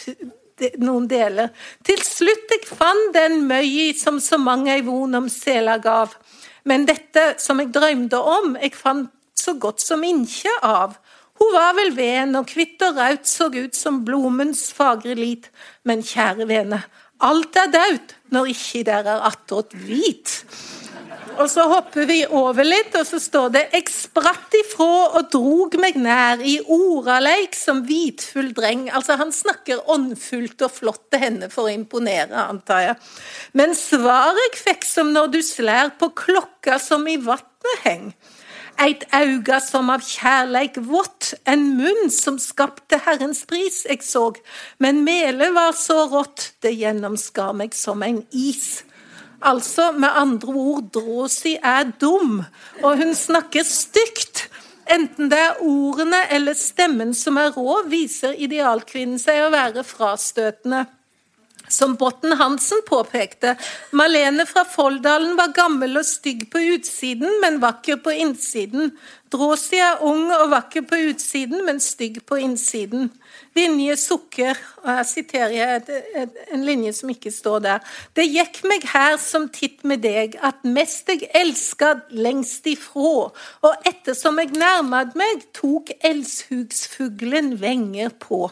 noen 0.79 1.07
deler. 1.09 1.51
Til 1.83 1.99
slutt 2.05 2.55
eg 2.55 2.67
fann 2.69 3.09
den 3.15 3.41
møyi 3.49 3.91
som 3.97 4.19
så 4.23 4.39
mange 4.39 4.71
ei 4.77 4.83
von 4.85 5.19
om 5.19 5.27
sela 5.31 5.75
gav. 5.81 6.13
Men 6.67 6.85
dette 6.89 7.33
som 7.41 7.61
jeg 7.61 7.71
drømte 7.73 8.19
om, 8.19 8.55
jeg 8.61 8.75
fant 8.77 9.09
så 9.37 9.55
godt 9.57 9.81
som 9.81 10.03
ikke 10.05 10.53
av. 10.65 10.97
Hun 11.41 11.53
var 11.55 11.73
vel 11.77 11.93
ven, 11.97 12.35
og 12.37 12.49
kvitt 12.51 12.83
og 12.85 12.99
raut 12.99 13.25
så 13.29 13.49
ut 13.49 13.77
som 13.77 14.03
blomens 14.05 14.67
fagre 14.75 15.15
lit. 15.17 15.49
Men 15.87 16.05
kjære 16.05 16.45
vene, 16.49 16.83
alt 17.21 17.57
er 17.57 17.71
daut 17.73 18.15
når 18.33 18.53
ikke 18.53 18.83
der 18.87 19.09
er 19.09 19.25
attåt 19.31 19.73
hvit. 19.73 20.41
Og 21.39 21.47
så 21.49 21.63
hopper 21.69 22.07
vi 22.09 22.19
over 22.27 22.65
litt, 22.65 22.95
og 22.97 23.05
så 23.07 23.19
står 23.21 23.53
det 23.53 23.61
Jeg 23.71 23.87
spratt 23.93 24.55
ifrå 24.59 24.89
og 25.19 25.29
drog 25.33 25.77
meg 25.81 25.97
nær 26.01 26.41
i 26.43 26.57
oraleik 26.71 27.55
som 27.57 27.83
hvitfull 27.87 28.51
dreng. 28.57 28.87
Altså, 28.91 29.15
han 29.21 29.31
snakker 29.35 29.87
åndfullt 29.91 30.61
og 30.67 30.75
flott 30.75 31.05
til 31.13 31.23
henne 31.23 31.51
for 31.53 31.69
å 31.69 31.73
imponere, 31.73 32.35
antar 32.51 32.85
jeg. 32.85 32.99
Men 33.57 33.77
svaret 33.77 34.41
eg 34.49 34.59
fikk 34.59 34.85
som 34.87 35.13
når 35.15 35.31
du 35.35 35.41
slær 35.45 35.95
på 36.01 36.11
klokka 36.25 36.77
som 36.81 37.07
i 37.07 37.17
vatnet 37.21 37.87
heng. 37.87 38.11
Eit 38.81 39.03
auga 39.13 39.59
som 39.61 39.91
av 39.93 40.01
kjærleik 40.05 40.79
vått, 40.89 41.33
en 41.45 41.67
munn 41.77 42.09
som 42.13 42.39
skapte 42.41 42.97
Herrens 43.05 43.43
pris, 43.49 43.83
eg 43.85 44.01
såg, 44.05 44.39
men 44.81 45.03
melet 45.05 45.53
var 45.53 45.75
så 45.77 46.07
rått, 46.09 46.53
det 46.65 46.73
gjennomskar 46.79 47.53
meg 47.57 47.75
som 47.77 48.01
en 48.05 48.23
is. 48.31 48.81
Altså, 49.41 49.91
med 49.91 50.09
andre 50.13 50.53
ord, 50.53 50.83
Dråsi 50.93 51.55
er 51.63 51.89
dum, 52.01 52.43
og 52.83 52.97
hun 52.97 53.15
snakker 53.17 53.65
stygt. 53.65 54.47
Enten 54.91 55.31
det 55.31 55.39
er 55.39 55.61
ordene 55.65 56.19
eller 56.35 56.57
stemmen 56.57 57.13
som 57.17 57.39
er 57.41 57.53
rå, 57.55 57.81
viser 57.89 58.35
idealkvinnen 58.37 59.21
seg 59.21 59.45
å 59.45 59.53
være 59.53 59.85
frastøtende. 59.87 60.85
Som 61.71 61.93
Botten 61.95 62.35
Hansen 62.35 62.81
påpekte, 62.87 63.55
Malene 63.95 64.43
fra 64.49 64.65
Folldalen 64.67 65.37
var 65.37 65.53
gammel 65.55 66.01
og 66.01 66.05
stygg 66.05 66.49
på 66.51 66.59
utsiden, 66.75 67.29
men 67.41 67.61
vakker 67.63 68.01
på 68.03 68.11
innsiden. 68.25 68.91
Dråsi 69.31 69.79
er 69.79 70.03
ung 70.03 70.25
og 70.35 70.49
vakker 70.51 70.83
på 70.89 70.99
utsiden, 71.13 71.63
men 71.65 71.79
stygg 71.79 72.19
på 72.27 72.41
innsiden. 72.43 73.07
Vinje 73.51 73.97
sukker, 73.99 74.59
og 74.83 74.87
her 74.87 75.03
siterer 75.03 75.53
jeg 75.55 76.27
en 76.55 76.63
linje 76.63 76.93
som 76.95 77.11
ikke 77.11 77.33
står 77.35 77.59
der. 77.65 77.81
Det 78.15 78.23
gikk 78.29 78.61
meg 78.71 78.85
her 78.93 79.17
som 79.19 79.49
titt 79.51 79.83
med 79.87 80.05
deg, 80.05 80.37
at 80.39 80.63
mest 80.63 81.11
jeg 81.11 81.27
elska, 81.35 81.97
lengst 82.15 82.69
ifrå, 82.71 83.13
og 83.67 83.89
ettersom 83.89 84.39
jeg 84.39 84.53
nærmad 84.55 85.17
meg, 85.19 85.43
tok 85.57 85.91
elshugsfuglen 85.99 87.57
venger 87.59 88.15
på. 88.23 88.47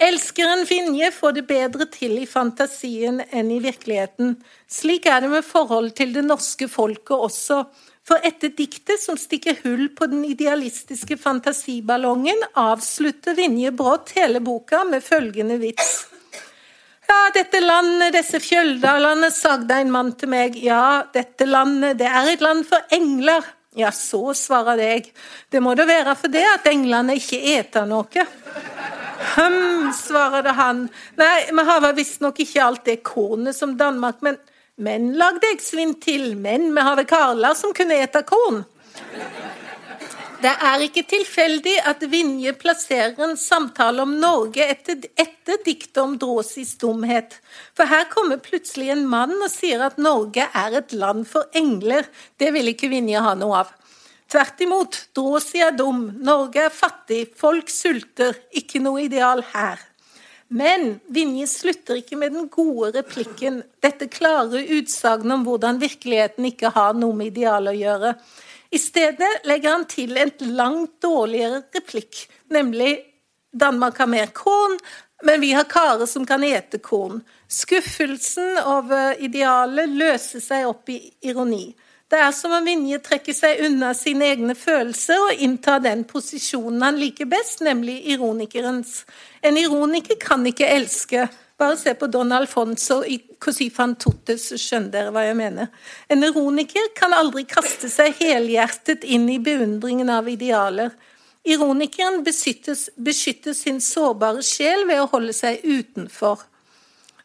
Elskeren 0.00 0.64
Vinje 0.64 1.10
får 1.12 1.34
det 1.36 1.42
bedre 1.50 1.84
til 1.92 2.22
i 2.22 2.26
fantasien 2.28 3.20
enn 3.36 3.50
i 3.52 3.58
virkeligheten. 3.60 4.38
Slik 4.64 5.04
er 5.04 5.20
det 5.20 5.28
med 5.28 5.44
forhold 5.44 5.92
til 5.98 6.14
det 6.14 6.24
norske 6.24 6.70
folket 6.72 7.12
også. 7.28 7.66
For 8.10 8.18
etter 8.26 8.50
diktet 8.58 8.98
som 8.98 9.14
stikker 9.14 9.60
hull 9.62 9.84
på 9.94 10.08
den 10.10 10.24
idealistiske 10.26 11.14
fantasiballongen, 11.20 12.40
avslutter 12.58 13.36
Vinje 13.38 13.70
brått 13.70 14.16
hele 14.16 14.40
boka 14.42 14.82
med 14.88 15.04
følgende 15.06 15.60
vits. 15.62 15.92
Ja, 17.06 17.20
dette 17.34 17.60
landet, 17.62 18.16
disse 18.18 18.40
fjelldalene, 18.42 19.30
sagde 19.30 19.78
en 19.78 19.94
mann 19.94 20.10
til 20.18 20.32
meg. 20.34 20.58
Ja, 20.58 21.06
dette 21.14 21.46
landet, 21.46 22.00
det 22.02 22.10
er 22.10 22.32
et 22.32 22.42
land 22.42 22.66
for 22.66 22.82
engler. 22.98 23.46
Ja, 23.78 23.94
så, 23.94 24.34
svarer 24.34 24.82
jeg. 24.82 25.12
Det 25.46 25.62
må 25.62 25.76
da 25.78 25.86
være 25.86 26.18
for 26.18 26.34
det 26.34 26.42
at 26.56 26.66
englene 26.66 27.14
ikke 27.18 27.38
eter 27.54 27.86
noe. 27.86 28.26
Hm, 29.36 29.90
svarer 29.94 30.42
det 30.50 30.58
han. 30.58 30.88
Nei, 31.22 31.34
vi 31.54 31.70
har 31.70 31.92
visstnok 31.94 32.42
ikke 32.42 32.66
alt 32.66 32.86
det 32.90 33.02
kornet 33.06 33.54
som 33.54 33.78
Danmark, 33.78 34.18
men 34.26 34.42
men 34.80 35.12
lagde 35.20 35.52
jeg 35.52 35.62
svinn 35.64 35.94
til, 36.00 36.34
men 36.40 36.70
vi 36.74 36.84
har 36.86 36.96
vel 36.98 37.08
karler 37.08 37.56
som 37.58 37.74
kunne 37.76 37.98
ete 38.00 38.24
korn. 38.28 38.62
Det 40.40 40.52
er 40.64 40.82
ikke 40.86 41.02
tilfeldig 41.04 41.74
at 41.90 42.04
Vinje 42.08 42.54
plasserer 42.56 43.18
en 43.26 43.34
samtale 43.36 44.00
om 44.06 44.14
Norge 44.22 44.64
etter, 44.72 45.02
etter 45.20 45.58
diktet 45.66 46.00
om 46.00 46.14
Dråsis 46.16 46.78
dumhet. 46.80 47.36
For 47.76 47.84
her 47.90 48.06
kommer 48.08 48.40
plutselig 48.40 48.88
en 48.94 49.04
mann 49.10 49.34
og 49.36 49.50
sier 49.52 49.84
at 49.84 50.00
Norge 50.00 50.46
er 50.48 50.78
et 50.80 50.94
land 50.96 51.26
for 51.28 51.52
engler. 51.52 52.08
Det 52.40 52.54
vil 52.56 52.72
ikke 52.72 52.88
Vinje 52.88 53.20
ha 53.20 53.34
noe 53.36 53.60
av. 53.66 53.76
Tvert 54.32 54.64
imot, 54.64 54.96
Dråsi 55.12 55.60
er 55.60 55.76
dum, 55.76 56.06
Norge 56.24 56.64
er 56.70 56.72
fattig, 56.72 57.26
folk 57.36 57.68
sulter. 57.68 58.40
Ikke 58.56 58.80
noe 58.80 59.04
ideal 59.10 59.44
her. 59.52 59.89
Men 60.50 60.96
Vinje 61.06 61.46
slutter 61.46 62.00
ikke 62.00 62.16
med 62.18 62.34
den 62.34 62.48
gode 62.50 62.90
replikken, 62.96 63.60
dette 63.82 64.08
klare 64.10 64.64
utsagnet 64.80 65.36
om 65.36 65.44
hvordan 65.46 65.78
virkeligheten 65.78 66.48
ikke 66.48 66.72
har 66.74 66.96
noe 66.98 67.14
med 67.14 67.30
ideal 67.30 67.70
å 67.70 67.76
gjøre. 67.76 68.16
I 68.74 68.78
stedet 68.82 69.30
legger 69.46 69.76
han 69.76 69.86
til 69.90 70.18
en 70.18 70.32
langt 70.58 70.96
dårligere 71.02 71.62
replikk, 71.74 72.24
nemlig 72.50 72.96
Danmark 73.54 74.02
har 74.02 74.10
mer 74.10 74.34
korn, 74.34 74.74
men 75.22 75.40
vi 75.42 75.52
har 75.54 75.70
karer 75.70 76.06
som 76.10 76.26
kan 76.26 76.42
ete 76.46 76.78
korn. 76.82 77.22
Skuffelsen 77.50 78.58
over 78.64 79.22
idealet 79.22 79.90
løser 79.90 80.42
seg 80.42 80.66
opp 80.66 80.90
i 80.90 80.98
ironi. 81.30 81.68
Det 82.10 82.18
er 82.18 82.32
som 82.34 82.50
om 82.56 82.64
Vinje 82.66 82.98
trekker 83.06 83.34
seg 83.36 83.60
unna 83.68 83.92
sine 83.94 84.32
egne 84.32 84.56
følelser 84.58 85.28
og 85.28 85.42
inntar 85.46 85.78
den 85.84 86.02
posisjonen 86.10 86.82
han 86.82 86.98
liker 86.98 87.28
best, 87.30 87.62
nemlig 87.62 88.00
ironikerens. 88.10 89.04
En 89.46 89.58
ironiker 89.60 90.18
kan 90.18 90.42
ikke 90.50 90.66
elske. 90.66 91.28
Bare 91.60 91.76
se 91.78 91.94
på 91.94 92.08
Don 92.10 92.32
Alfonso 92.34 93.04
i 93.06 93.20
Così 93.38 93.68
fan 93.70 93.94
tutte, 93.94 94.34
så 94.42 94.58
skjønner 94.58 94.90
dere 94.90 95.14
hva 95.14 95.22
jeg 95.28 95.38
mener. 95.38 95.70
En 96.10 96.26
ironiker 96.26 96.90
kan 96.98 97.14
aldri 97.14 97.44
kaste 97.46 97.86
seg 97.92 98.18
helhjertet 98.18 99.06
inn 99.06 99.28
i 99.30 99.38
beundringen 99.38 100.10
av 100.10 100.26
idealer. 100.32 100.90
Ironikeren 101.46 102.24
beskytter 102.24 103.54
sin 103.54 103.78
sårbare 103.80 104.42
sjel 104.42 104.82
ved 104.90 105.04
å 105.04 105.10
holde 105.14 105.36
seg 105.36 105.62
utenfor. 105.62 106.42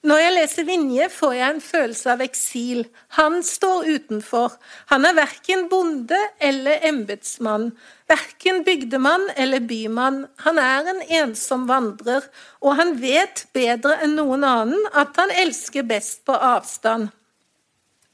Når 0.06 0.20
jeg 0.22 0.34
leser 0.36 0.66
Vinje, 0.68 1.06
får 1.10 1.32
jeg 1.34 1.50
en 1.50 1.62
følelse 1.66 2.12
av 2.14 2.20
eksil. 2.22 2.84
Han 3.18 3.40
står 3.44 3.88
utenfor. 3.96 4.54
Han 4.92 5.08
er 5.10 5.16
verken 5.18 5.66
bonde 5.72 6.20
eller 6.38 6.84
embetsmann, 6.86 7.72
verken 8.10 8.62
bygdemann 8.68 9.26
eller 9.34 9.66
bymann. 9.66 10.20
Han 10.46 10.62
er 10.62 10.92
en 10.92 11.02
ensom 11.24 11.66
vandrer, 11.72 12.28
og 12.62 12.78
han 12.78 12.94
vet 13.02 13.48
bedre 13.58 13.98
enn 14.06 14.14
noen 14.20 14.46
annen 14.46 14.86
at 14.94 15.18
han 15.18 15.34
elsker 15.42 15.88
best 15.90 16.22
på 16.30 16.38
avstand. 16.38 17.10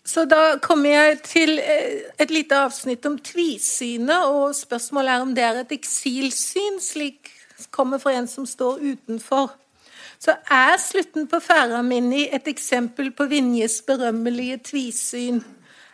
Så 0.07 0.23
da 0.25 0.55
kommer 0.63 0.95
jeg 0.95 1.19
til 1.27 1.59
eh, 1.59 2.07
et 2.23 2.31
lite 2.31 2.57
avsnitt 2.57 3.05
om 3.05 3.19
tvisynet, 3.19 4.31
og 4.31 4.55
spørsmålet 4.57 5.11
er 5.11 5.25
om 5.27 5.35
det 5.35 5.43
er 5.45 5.59
et 5.61 5.75
eksilsyn, 5.75 6.79
slik 6.81 7.35
kommer 7.69 7.99
fra 8.01 8.15
en 8.15 8.31
som 8.31 8.47
står 8.47 8.79
utenfor. 8.79 9.51
Så 10.21 10.35
er 10.53 10.75
slutten 10.77 11.25
på 11.25 11.39
Færaminni 11.41 12.27
et 12.29 12.45
eksempel 12.47 13.09
på 13.17 13.25
Vinjes 13.25 13.79
berømmelige 13.87 14.59
tvisyn? 14.67 15.39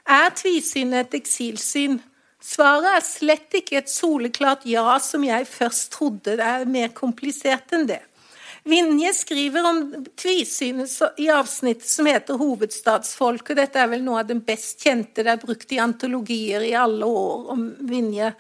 Er 0.04 0.34
tvisynet 0.36 1.06
et 1.06 1.16
eksilsyn? 1.22 1.96
Svaret 2.44 2.90
er 2.92 3.06
slett 3.08 3.56
ikke 3.56 3.80
et 3.80 3.92
soleklart 3.92 4.66
ja, 4.68 4.98
som 5.00 5.24
jeg 5.24 5.48
først 5.48 5.94
trodde. 5.96 6.36
Det 6.36 6.44
er 6.44 6.68
mer 6.68 6.92
komplisert 6.96 7.72
enn 7.76 7.88
det. 7.88 8.02
Vinje 8.68 9.14
skriver 9.16 9.64
om 9.70 9.82
tvisynet 10.20 10.92
i 11.24 11.30
avsnittet 11.32 11.88
som 11.88 12.12
heter 12.12 12.36
'Hovedstadsfolk', 12.36 13.52
og 13.52 13.56
Dette 13.56 13.80
er 13.80 13.88
vel 13.88 14.04
noe 14.04 14.20
av 14.20 14.28
den 14.28 14.44
best 14.44 14.84
kjente. 14.84 15.24
Det 15.24 15.32
er 15.32 15.46
brukt 15.46 15.72
i 15.72 15.80
antologier 15.80 16.68
i 16.68 16.76
alle 16.76 17.06
år 17.06 17.52
om 17.56 17.70
Vinje. 17.80 18.34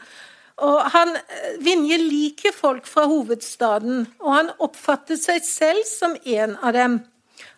Og 0.65 0.79
han, 0.93 1.13
Vinje 1.61 1.99
liker 2.01 2.55
folk 2.55 2.87
fra 2.89 3.05
hovedstaden, 3.09 4.07
og 4.23 4.33
han 4.33 4.49
oppfatter 4.57 5.19
seg 5.19 5.45
selv 5.45 5.85
som 5.85 6.17
en 6.25 6.57
av 6.65 6.73
dem. 6.73 6.99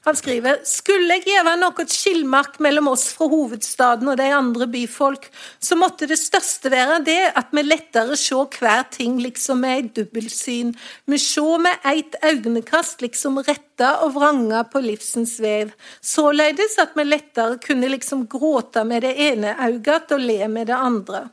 Han 0.07 0.15
skriver 0.15 0.61
skulle 0.67 1.17
jeg 1.17 1.27
gjøre 1.27 1.53
noe 1.59 1.85
skillmark 1.91 2.57
mellom 2.63 2.89
oss 2.91 3.09
fra 3.15 3.27
hovedstaden 3.31 4.07
og 4.11 4.17
de 4.19 4.27
andre 4.35 4.67
byfolk, 4.71 5.27
så 5.59 5.75
måtte 5.79 6.07
det 6.09 6.19
største 6.19 6.71
være 6.71 7.01
det 7.07 7.17
at 7.39 7.51
vi 7.55 7.63
lettere 7.65 8.17
se 8.19 8.35
hver 8.35 8.85
ting 8.95 9.19
liksom 9.23 9.63
med 9.63 9.75
ei 9.75 9.89
dobbeltsyn. 9.99 10.71
Vi 11.07 11.19
se 11.23 11.47
med 11.63 11.87
eit 11.87 12.15
øynekast 12.23 13.03
liksom 13.03 13.41
retta 13.43 13.97
og 14.05 14.15
vranga 14.15 14.63
på 14.71 14.83
livsens 14.83 15.37
vev. 15.43 15.75
Således 16.01 16.79
at 16.79 16.95
vi 16.99 17.07
lettere 17.07 17.59
kunne 17.63 17.91
liksom 17.91 18.27
gråte 18.31 18.83
med 18.87 19.03
det 19.07 19.15
ene 19.29 19.55
øyet 19.67 20.15
og 20.15 20.23
le 20.23 20.47
med 20.47 20.71
det 20.71 20.79
andre. 20.79 21.27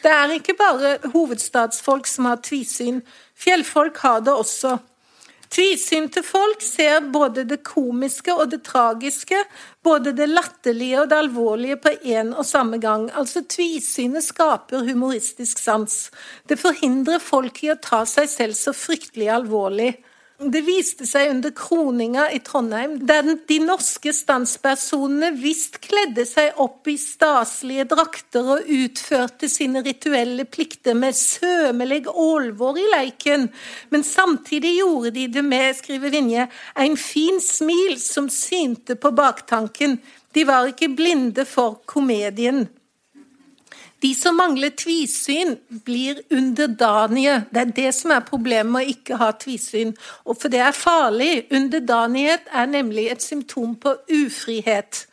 Det 0.00 0.10
er 0.10 0.36
ikke 0.36 0.56
bare 0.56 0.94
hovedstadsfolk 1.12 2.06
som 2.08 2.30
har 2.30 2.40
tvisyn, 2.44 3.02
fjellfolk 3.36 4.00
har 4.04 4.22
det 4.24 4.32
også. 4.32 4.78
Tvisynte 5.50 6.22
folk 6.22 6.62
ser 6.62 7.08
både 7.10 7.42
det 7.50 7.58
komiske 7.66 8.30
og 8.30 8.52
det 8.52 8.60
tragiske, 8.68 9.38
både 9.82 10.12
det 10.14 10.28
latterlige 10.30 11.00
og 11.02 11.08
det 11.10 11.18
alvorlige 11.24 11.78
på 11.82 11.94
en 12.14 12.30
og 12.38 12.46
samme 12.46 12.78
gang. 12.78 13.08
Altså 13.18 13.42
Tvisynet 13.42 14.22
skaper 14.28 14.86
humoristisk 14.86 15.58
sans. 15.58 15.96
Det 16.46 16.60
forhindrer 16.60 17.18
folk 17.18 17.64
i 17.66 17.72
å 17.74 17.80
ta 17.82 18.04
seg 18.06 18.30
selv 18.30 18.54
så 18.60 18.76
fryktelig 18.76 19.26
alvorlig. 19.40 19.96
Det 20.40 20.62
viste 20.64 21.04
seg 21.04 21.34
under 21.34 21.52
kroninga 21.52 22.22
i 22.32 22.38
Trondheim, 22.40 22.94
der 23.04 23.26
de 23.44 23.58
norske 23.60 24.08
standspersonene 24.16 25.34
visst 25.36 25.76
kledde 25.84 26.24
seg 26.24 26.56
opp 26.64 26.88
i 26.88 26.94
staselige 26.96 27.84
drakter 27.90 28.48
og 28.54 28.70
utførte 28.72 29.50
sine 29.52 29.82
rituelle 29.84 30.46
plikter 30.48 30.96
med 30.96 31.18
sømelig 31.18 32.06
alvor 32.08 32.80
i 32.80 32.86
leiken, 32.88 33.50
men 33.92 34.06
samtidig 34.06 34.78
gjorde 34.78 35.12
de 35.18 35.28
det 35.28 35.44
med, 35.44 35.76
skriver 35.76 36.16
Vinje, 36.16 36.48
en 36.72 36.96
fin 36.96 37.36
smil 37.44 38.00
som 38.00 38.32
synte 38.32 38.96
på 38.96 39.12
baktanken. 39.12 40.00
De 40.32 40.48
var 40.48 40.72
ikke 40.72 40.94
blinde 40.96 41.44
for 41.44 41.82
komedien. 41.84 42.64
De 44.00 44.14
som 44.16 44.36
mangler 44.36 44.72
tvisyn, 44.80 45.58
blir 45.84 46.22
underdanige. 46.32 47.42
Det 47.52 47.60
er 47.60 47.72
det 47.76 47.90
som 47.94 48.14
er 48.14 48.24
problemet 48.24 48.72
med 48.72 48.86
å 48.86 48.94
ikke 48.94 49.18
ha 49.20 49.30
tvisyn. 49.36 49.92
Og 50.24 50.38
for 50.40 50.52
det 50.52 50.62
er 50.64 50.76
farlig. 50.76 51.44
Underdanighet 51.52 52.48
er 52.48 52.70
nemlig 52.70 53.10
et 53.12 53.24
symptom 53.24 53.74
på 53.80 53.92
ufrihet. 54.22 55.04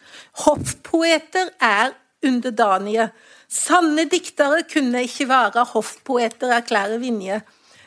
Hoffpoeter 0.45 1.51
er 1.59 1.97
underdanige. 2.23 3.09
Sanne 3.51 4.07
diktere 4.11 4.63
kunne 4.67 5.03
ikke 5.07 5.27
være 5.29 5.67
hoffpoeter, 5.73 6.55
erklærer 6.61 6.99
Vinje. 7.03 7.41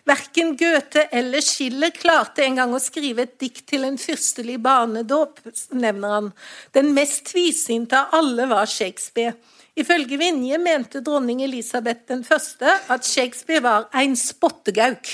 Verken 0.09 0.55
Goethe 0.57 1.07
eller 1.13 1.45
Schiller 1.45 1.93
klarte 1.95 2.45
engang 2.45 2.73
å 2.75 2.81
skrive 2.83 3.27
et 3.27 3.37
dikt 3.41 3.67
til 3.71 3.85
en 3.87 3.99
fyrstelig 4.01 4.57
barnedåp, 4.65 5.43
nevner 5.77 6.15
han. 6.17 6.31
Den 6.77 6.95
mest 6.97 7.29
tvisynte 7.31 8.01
av 8.01 8.17
alle 8.21 8.49
var 8.51 8.69
Shakespeare. 8.71 9.37
Ifølge 9.79 10.19
Vinje 10.19 10.59
mente 10.59 11.01
dronning 11.05 11.43
Elisabeth 11.45 12.09
den 12.09 12.25
første 12.27 12.73
at 12.91 13.07
Shakespeare 13.07 13.63
var 13.63 13.87
en 13.95 14.17
spottegauk. 14.19 15.13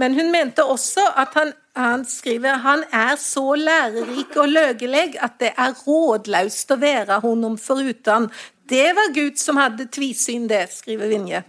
Men 0.00 0.14
hun 0.16 0.32
mente 0.32 0.64
også 0.64 1.04
at 1.16 1.36
han, 1.36 1.52
han 1.76 2.04
skriver 2.08 2.62
han 2.64 2.84
er 2.92 3.16
så 3.20 3.54
lærerik 3.54 4.36
og 4.36 4.48
løgeleg 4.48 5.18
at 5.20 5.36
det 5.42 5.52
er 5.52 5.76
rådløst 5.84 6.72
å 6.72 6.80
være 6.80 7.20
honom 7.24 7.58
foruten. 7.60 8.30
Det 8.68 8.88
var 8.96 9.12
Gud 9.14 9.36
som 9.40 9.60
hadde 9.60 9.88
tvisyn, 9.92 10.48
det, 10.48 10.66
skriver 10.72 11.12
Vinje. 11.12 11.44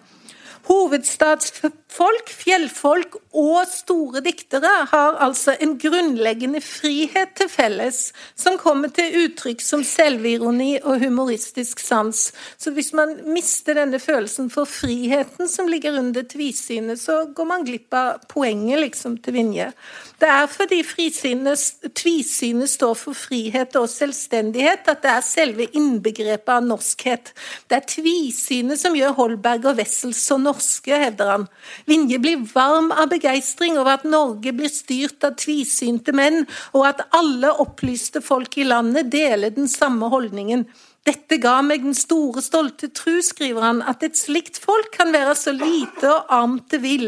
Hovedstadsfolk, 1.89 2.29
fjellfolk 2.29 3.15
og 3.33 3.65
store 3.67 4.21
diktere 4.21 4.69
har 4.91 5.17
altså 5.19 5.55
en 5.59 5.73
grunnleggende 5.79 6.61
frihet 6.61 7.33
til 7.35 7.49
felles, 7.49 8.13
som 8.37 8.57
kommer 8.61 8.89
til 8.93 9.25
uttrykk 9.25 9.61
som 9.61 9.83
selvironi 9.83 10.79
og 10.83 11.01
humoristisk 11.01 11.79
sans. 11.79 12.31
Så 12.57 12.71
hvis 12.71 12.93
man 12.93 13.17
mister 13.25 13.73
denne 13.73 13.99
følelsen 13.99 14.51
for 14.53 14.69
friheten 14.69 15.49
som 15.49 15.67
ligger 15.67 15.97
under 15.99 16.21
tvisynet, 16.23 16.99
så 16.99 17.25
går 17.35 17.49
man 17.49 17.65
glipp 17.65 17.93
av 17.93 18.21
poenget 18.29 18.79
liksom 18.85 19.17
til 19.17 19.33
Vinje. 19.33 19.71
Det 20.19 20.29
er 20.29 20.47
fordi 20.51 20.83
tvisynet 20.83 22.69
står 22.69 22.95
for 22.99 23.17
frihet 23.17 23.75
og 23.79 23.89
selvstendighet, 23.89 24.85
at 24.85 25.01
det 25.01 25.11
er 25.15 25.25
selve 25.25 25.69
innbegrepet 25.73 26.53
av 26.53 26.65
norskhet. 26.65 27.33
Det 27.69 27.79
er 27.79 27.87
tvisynet 27.87 28.79
som 28.79 28.97
gjør 28.97 29.15
Holberg 29.17 29.71
og 29.71 29.79
Wessel 29.79 30.13
så 30.13 30.37
norske, 30.37 30.93
hevder 30.93 31.33
han. 31.33 31.47
Vinje 31.89 32.19
blir 32.21 32.43
varm 32.53 32.91
av 32.93 33.09
begeistring 33.09 33.79
over 33.79 33.95
at 33.97 34.05
Norge 34.05 34.53
blir 34.53 34.69
styrt 34.69 35.25
av 35.25 35.33
tvisynte 35.41 36.13
menn, 36.13 36.43
og 36.77 36.85
at 36.91 37.01
alle 37.17 37.49
opplyste 37.63 38.21
folk 38.21 38.59
i 38.61 38.67
landet 38.67 39.09
deler 39.09 39.55
den 39.55 39.69
samme 39.71 40.11
holdningen. 40.13 40.67
Dette 41.07 41.39
ga 41.41 41.55
meg 41.65 41.81
den 41.81 41.95
store, 41.97 42.43
stolte 42.45 42.91
tru, 42.93 43.21
skriver 43.25 43.65
han, 43.65 43.81
at 43.81 44.03
et 44.05 44.19
slikt 44.19 44.59
folk 44.61 44.91
kan 44.93 45.13
være 45.15 45.33
så 45.39 45.55
lite 45.55 46.11
og 46.11 46.33
armt 46.35 46.69
det 46.75 46.81
vil. 46.83 47.07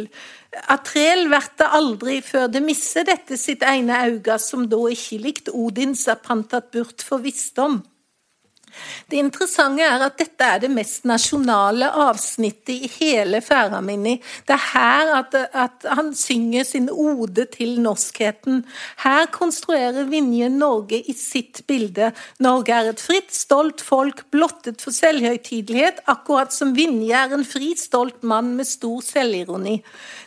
Atrel 0.74 1.28
vert 1.32 1.54
det 1.62 1.70
aldri 1.78 2.18
før 2.26 2.50
det 2.52 2.64
misser 2.66 3.06
dette 3.08 3.38
sitt 3.40 3.62
ene 3.68 4.02
auga, 4.08 4.40
som 4.42 4.66
da 4.72 4.82
ikke 4.90 5.22
likt 5.22 5.54
Odins 5.54 6.08
er 6.12 6.20
pantat 6.24 6.72
burt 6.74 7.06
for 7.06 7.24
visdom. 7.24 7.82
Det 9.10 9.20
interessante 9.20 9.84
er 9.84 10.04
at 10.06 10.18
dette 10.20 10.48
er 10.48 10.62
det 10.64 10.70
mest 10.72 11.06
nasjonale 11.10 11.90
avsnittet 12.06 12.86
i 12.86 12.90
hele 13.00 13.42
Færaminni. 13.44 14.18
Det 14.48 14.56
er 14.56 14.66
her 14.72 15.12
at, 15.18 15.36
at, 15.36 15.88
han 15.98 16.14
synger 16.16 16.64
sin 16.68 16.90
ode 16.92 17.46
til 17.54 17.80
norskheten. 17.84 18.64
Her 19.04 19.28
konstruerer 19.34 20.08
Vinje 20.12 20.50
Norge 20.54 21.02
i 21.02 21.16
sitt 21.18 21.64
bilde. 21.68 22.12
Norge 22.40 22.76
er 22.76 22.92
et 22.94 23.04
fritt, 23.04 23.34
stolt 23.36 23.84
folk, 23.84 24.24
blottet 24.32 24.82
for 24.84 24.96
selvhøytidelighet, 24.96 26.04
akkurat 26.12 26.54
som 26.56 26.76
Vinje 26.78 27.18
er 27.18 27.36
en 27.36 27.46
fri, 27.48 27.74
stolt 27.80 28.24
mann 28.24 28.56
med 28.58 28.70
stor 28.70 29.02
selvironi. 29.06 29.82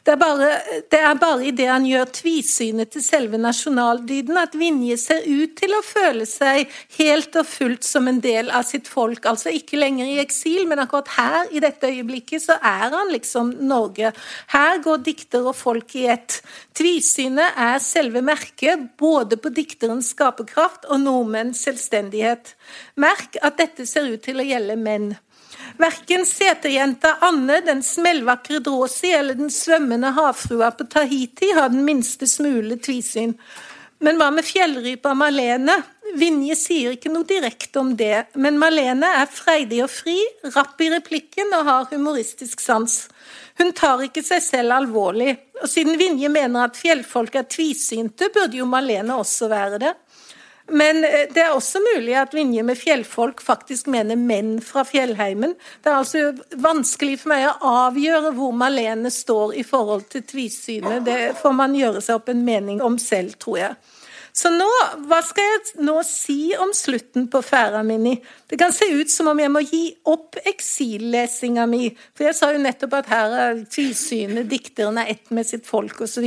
Det 0.05 0.13
er, 0.13 0.21
bare, 0.21 0.51
det 0.93 1.01
er 1.01 1.15
bare 1.17 1.47
i 1.49 1.55
det 1.57 1.71
han 1.71 1.87
gjør 1.89 2.11
tvisynet 2.13 2.91
til 2.93 3.01
selve 3.05 3.41
nasjonaldyden, 3.41 4.37
at 4.37 4.57
Vinje 4.59 4.99
ser 5.01 5.25
ut 5.25 5.55
til 5.57 5.73
å 5.73 5.81
føle 5.87 6.27
seg 6.29 6.69
helt 6.99 7.39
og 7.41 7.49
fullt 7.49 7.89
som 7.89 8.11
en 8.11 8.21
del 8.21 8.34
del 8.35 8.51
av 8.55 8.66
sitt 8.68 8.90
folk. 8.90 9.25
Altså 9.31 9.53
ikke 9.55 9.81
lenger 9.81 10.11
i 10.11 10.20
eksil, 10.23 10.66
men 10.70 10.83
akkurat 10.83 11.11
her, 11.16 11.40
i 11.55 11.62
dette 11.64 11.88
øyeblikket, 11.88 12.44
så 12.44 12.59
er 12.61 12.92
han 12.94 13.12
liksom 13.14 13.55
Norge. 13.64 14.12
Her 14.53 14.81
går 14.85 15.03
dikter 15.07 15.49
og 15.49 15.57
folk 15.59 15.94
i 15.99 16.07
ett. 16.14 16.40
Tvisynet 16.77 17.57
er 17.57 17.83
selve 17.83 18.23
merket 18.25 18.90
både 19.01 19.38
på 19.40 19.53
dikterens 19.55 20.12
skaperkraft 20.14 20.88
og 20.90 21.05
nordmenns 21.07 21.62
selvstendighet. 21.64 22.57
Merk 23.01 23.38
at 23.42 23.61
dette 23.61 23.87
ser 23.88 24.11
ut 24.11 24.25
til 24.25 24.42
å 24.42 24.49
gjelde 24.49 24.79
menn. 24.81 25.14
Verken 25.79 26.27
seterjenta 26.27 27.16
Anne, 27.25 27.61
den 27.66 27.83
smellvakre 27.83 28.61
Dråsi 28.62 29.11
eller 29.16 29.38
den 29.38 29.51
svømmende 29.51 30.12
havfrua 30.14 30.70
på 30.77 30.87
Tahiti 30.90 31.51
har 31.57 31.73
den 31.73 31.85
minste 31.87 32.29
smule 32.31 32.79
tvisyn. 32.83 33.35
Men 34.05 34.18
hva 34.20 34.31
med 34.35 34.47
fjellrypa 34.47 35.14
Malene? 35.16 35.79
Vinje 36.12 36.55
sier 36.59 36.95
ikke 36.95 37.11
noe 37.12 37.27
direkte 37.27 37.81
om 37.81 37.95
det, 37.97 38.27
men 38.37 38.59
Malene 38.61 39.09
er 39.23 39.31
freidig 39.31 39.81
og 39.87 39.90
fri, 39.90 40.19
rapp 40.55 40.81
i 40.85 40.90
replikken 40.93 41.55
og 41.57 41.64
har 41.69 41.88
humoristisk 41.90 42.61
sans. 42.61 43.07
Hun 43.59 43.73
tar 43.77 44.03
ikke 44.05 44.23
seg 44.25 44.43
selv 44.45 44.77
alvorlig, 44.77 45.37
og 45.62 45.71
siden 45.71 45.99
Vinje 45.99 46.29
mener 46.33 46.69
at 46.69 46.79
fjellfolk 46.79 47.38
er 47.40 47.49
tvisynte, 47.49 48.29
burde 48.35 48.61
jo 48.61 48.69
Malene 48.69 49.17
også 49.17 49.49
være 49.53 49.81
det. 49.83 49.95
Men 50.73 51.05
eh, 51.05 51.27
det 51.35 51.43
er 51.43 51.53
også 51.53 51.81
mulig 51.85 52.14
at 52.17 52.35
Vinje 52.35 52.62
med 52.64 52.79
fjellfolk 52.81 53.43
faktisk 53.45 53.88
mener 53.93 54.17
menn 54.17 54.57
fra 54.64 54.85
fjellheimen. 54.88 55.57
Det 55.85 55.90
er 55.90 55.99
altså 55.99 56.31
vanskelig 56.57 57.19
for 57.21 57.35
meg 57.35 57.49
å 57.51 57.75
avgjøre 57.88 58.33
hvor 58.37 58.55
Malene 58.57 59.12
står 59.12 59.59
i 59.61 59.64
forhold 59.67 60.07
til 60.12 60.25
tvisynet. 60.25 61.05
Det 61.05 61.35
får 61.40 61.57
man 61.57 61.77
gjøre 61.77 62.01
seg 62.05 62.21
opp 62.21 62.33
en 62.33 62.45
mening 62.47 62.81
om 62.85 62.97
selv, 63.01 63.37
tror 63.40 63.61
jeg. 63.61 63.77
Så 64.35 64.51
nå, 64.51 64.66
hva 65.07 65.20
skal 65.23 65.47
jeg 65.47 65.85
nå 65.87 66.01
si 66.09 66.38
om 66.59 66.73
slutten 66.75 67.29
på 67.31 67.38
ferda 67.47 67.85
mi? 67.87 68.16
Det 68.51 68.59
kan 68.59 68.75
se 68.75 68.88
ut 68.90 69.11
som 69.11 69.31
om 69.31 69.38
jeg 69.38 69.53
må 69.55 69.62
gi 69.62 69.85
opp 70.11 70.40
eksillesinga 70.42 71.68
mi, 71.70 71.85
for 72.16 72.27
jeg 72.27 72.38
sa 72.40 72.51
jo 72.51 72.64
nettopp 72.64 72.97
at 72.99 73.12
her 73.12 73.37
er 73.44 73.62
tilsynet 73.70 74.51
dikteren 74.51 74.99
er 74.99 75.14
ett 75.14 75.31
med 75.31 75.47
sitt 75.47 75.68
folk, 75.70 76.03
osv. 76.03 76.27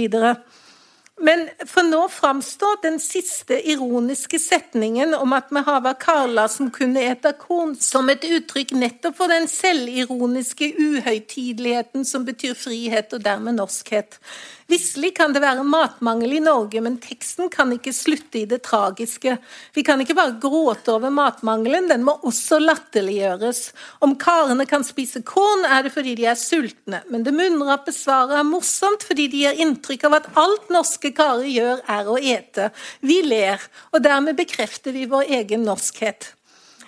Men 1.17 1.47
for 1.65 1.83
nå 1.83 2.03
framstår 2.13 2.77
den 2.83 2.99
siste 3.01 3.57
ironiske 3.71 4.39
setningen 4.39 5.15
om 5.17 5.33
at 5.33 5.49
vi 5.49 5.63
har 5.65 5.93
Karla 5.99 6.45
som 6.47 6.69
kunne 6.71 7.01
ete 7.09 7.31
korn, 7.41 7.73
som 7.75 8.07
et 8.13 8.23
uttrykk 8.23 8.75
nettopp 8.77 9.17
for 9.17 9.33
den 9.33 9.49
selvironiske 9.49 10.75
uhøytideligheten 10.77 12.05
som 12.05 12.25
betyr 12.27 12.53
frihet 12.55 13.17
og 13.17 13.25
dermed 13.25 13.57
norskhet. 13.57 14.19
Visselig 14.67 15.13
kan 15.15 15.31
det 15.31 15.39
være 15.39 15.63
matmangel 15.63 16.33
i 16.35 16.41
Norge, 16.43 16.81
men 16.83 16.97
teksten 16.99 17.47
kan 17.47 17.69
ikke 17.71 17.93
slutte 17.95 18.41
i 18.41 18.47
det 18.51 18.59
tragiske. 18.65 19.37
Vi 19.71 19.83
kan 19.87 20.01
ikke 20.03 20.17
bare 20.17 20.35
gråte 20.43 20.91
over 20.91 21.13
matmangelen, 21.13 21.87
den 21.87 22.03
må 22.03 22.17
også 22.27 22.59
latterliggjøres. 22.59 23.61
Om 24.03 24.17
karene 24.19 24.67
kan 24.67 24.83
spise 24.83 25.23
korn, 25.23 25.63
er 25.63 25.87
det 25.87 25.93
fordi 25.95 26.17
de 26.19 26.27
er 26.27 26.35
sultne, 26.35 26.99
men 27.07 27.23
det 27.23 27.35
munnrappe 27.37 27.95
svaret 27.95 28.35
er 28.41 28.49
morsomt 28.49 29.07
fordi 29.07 29.29
de 29.31 29.45
gir 29.45 29.63
inntrykk 29.63 30.03
av 30.09 30.19
at 30.19 30.29
alt 30.43 30.67
norske 30.75 31.13
karer 31.15 31.47
gjør, 31.47 31.85
er 31.87 32.11
å 32.11 32.19
ete. 32.19 32.67
Vi 32.99 33.21
ler, 33.23 33.63
og 33.95 34.03
dermed 34.03 34.35
bekrefter 34.35 34.91
vi 34.91 35.07
vår 35.07 35.31
egen 35.39 35.63
norskhet. 35.63 36.33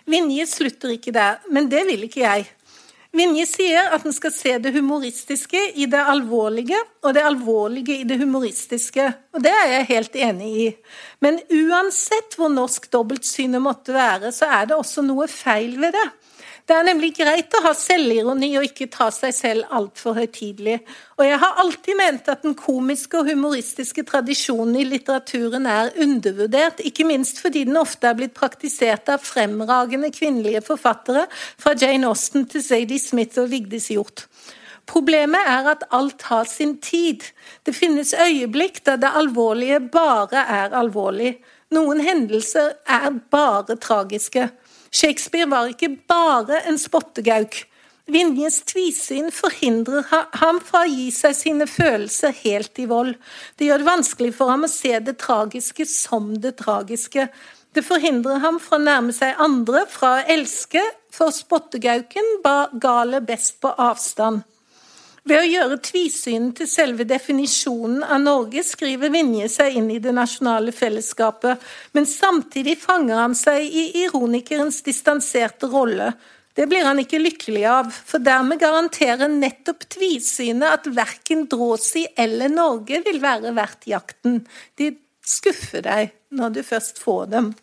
Vinje 0.09 0.51
slutter 0.51 0.97
ikke 0.97 1.15
der, 1.15 1.39
men 1.47 1.71
det 1.71 1.87
vil 1.87 2.09
ikke 2.09 2.25
jeg. 2.25 2.49
Vinje 3.09 3.47
sier 3.49 3.89
at 3.95 4.03
en 4.05 4.13
skal 4.13 4.31
se 4.33 4.51
det 4.61 4.69
humoristiske 4.75 5.59
i 5.81 5.87
det 5.89 6.01
alvorlige, 6.11 6.77
og 7.01 7.15
det 7.17 7.23
alvorlige 7.25 8.03
i 8.03 8.05
det 8.05 8.19
humoristiske. 8.21 9.07
Og 9.33 9.41
det 9.41 9.53
er 9.53 9.71
jeg 9.71 9.87
helt 9.89 10.19
enig 10.27 10.49
i. 10.61 10.67
Men 11.25 11.39
uansett 11.49 12.37
hvor 12.37 12.53
norsk 12.53 12.85
dobbeltsynet 12.93 13.63
måtte 13.65 13.95
være, 13.97 14.29
så 14.35 14.51
er 14.59 14.69
det 14.69 14.77
også 14.77 15.01
noe 15.07 15.25
feil 15.31 15.79
ved 15.81 15.97
det. 15.97 16.05
Det 16.69 16.75
er 16.77 16.85
nemlig 16.85 17.15
greit 17.17 17.55
å 17.57 17.63
ha 17.63 17.71
selvironi 17.73 18.51
og 18.59 18.67
ikke 18.67 18.85
ta 18.93 19.07
seg 19.09 19.31
selv 19.33 19.71
altfor 19.73 20.13
høytidelig. 20.19 20.75
Og 21.17 21.23
jeg 21.25 21.39
har 21.41 21.61
alltid 21.63 21.97
ment 21.97 22.29
at 22.29 22.43
den 22.45 22.53
komiske 22.53 23.23
og 23.23 23.31
humoristiske 23.31 24.03
tradisjonen 24.05 24.77
i 24.77 24.83
litteraturen 24.85 25.65
er 25.65 25.89
undervurdert, 26.05 26.83
ikke 26.85 27.07
minst 27.09 27.41
fordi 27.41 27.65
den 27.65 27.79
ofte 27.81 28.11
er 28.11 28.19
blitt 28.21 28.37
praktisert 28.37 29.09
av 29.09 29.25
fremragende 29.25 30.11
kvinnelige 30.13 30.61
forfattere, 30.69 31.25
fra 31.57 31.73
Jane 31.73 32.05
Austen 32.05 32.45
til 32.53 32.61
Zadie 32.61 33.01
Smith 33.01 33.41
og 33.41 33.49
Vigdis 33.49 33.89
Hjorth. 33.89 34.29
Problemet 34.85 35.49
er 35.49 35.73
at 35.73 35.89
alt 35.89 36.29
har 36.29 36.45
sin 36.45 36.77
tid. 36.85 37.25
Det 37.65 37.73
finnes 37.73 38.13
øyeblikk 38.13 38.83
der 38.85 39.01
det 39.01 39.15
alvorlige 39.17 39.81
bare 39.89 40.45
er 40.45 40.77
alvorlig. 40.77 41.39
Noen 41.73 42.05
hendelser 42.05 42.75
er 42.85 43.09
bare 43.33 43.81
tragiske. 43.81 44.51
Shakespeare 44.91 45.49
var 45.49 45.69
ikke 45.69 45.91
bare 46.09 46.63
en 46.69 46.79
spottegauk. 46.81 47.63
Vinjes 48.09 48.63
tvisyn 48.65 49.29
forhindrer 49.33 50.07
ham 50.41 50.57
fra 50.65 50.81
å 50.81 50.89
gi 50.89 51.11
seg 51.13 51.35
sine 51.37 51.67
følelser 51.69 52.33
helt 52.41 52.81
i 52.81 52.87
vold. 52.89 53.13
Det 53.57 53.67
gjør 53.67 53.83
det 53.83 53.89
vanskelig 53.89 54.33
for 54.37 54.49
ham 54.49 54.65
å 54.65 54.71
se 54.71 54.95
det 55.05 55.19
tragiske 55.21 55.85
som 55.85 56.31
det 56.41 56.55
tragiske. 56.63 57.27
Det 57.77 57.85
forhindrer 57.85 58.41
ham 58.41 58.57
fra 58.57 58.79
å 58.79 58.81
nærme 58.81 59.13
seg 59.13 59.37
andre, 59.37 59.83
fra 59.85 60.15
å 60.17 60.23
elske, 60.33 60.81
for 61.13 61.33
spottegauken 61.33 62.39
ba 62.41 62.71
gale 62.81 63.21
best 63.21 63.59
på 63.61 63.69
avstand. 63.77 64.41
Ved 65.29 65.43
å 65.43 65.45
gjøre 65.45 65.75
tvisynet 65.85 66.55
til 66.57 66.65
selve 66.65 67.05
definisjonen 67.05 68.01
av 68.01 68.17
Norge, 68.23 68.63
skriver 68.65 69.11
Vinje 69.13 69.45
seg 69.53 69.75
inn 69.77 69.91
i 69.93 69.99
det 70.01 70.13
nasjonale 70.17 70.73
fellesskapet, 70.73 71.61
men 71.93 72.07
samtidig 72.09 72.79
fanger 72.81 73.21
han 73.21 73.35
seg 73.37 73.61
i 73.61 73.83
ironikerens 74.07 74.81
distanserte 74.87 75.69
rolle. 75.69 76.15
Det 76.57 76.65
blir 76.71 76.87
han 76.87 76.97
ikke 77.03 77.21
lykkelig 77.21 77.61
av, 77.69 77.93
for 77.93 78.25
dermed 78.25 78.57
garanterer 78.63 79.29
nettopp 79.29 79.85
tvisynet 79.93 80.79
at 80.79 80.89
verken 80.97 81.45
Dråsi 81.51 82.07
eller 82.17 82.49
Norge 82.49 83.03
vil 83.05 83.21
være 83.21 83.53
verdt 83.53 83.85
jakten. 83.91 84.41
De 84.81 84.95
skuffer 85.21 85.85
deg 85.85 86.15
når 86.33 86.57
du 86.57 86.63
først 86.65 86.97
får 87.05 87.29
dem. 87.35 87.53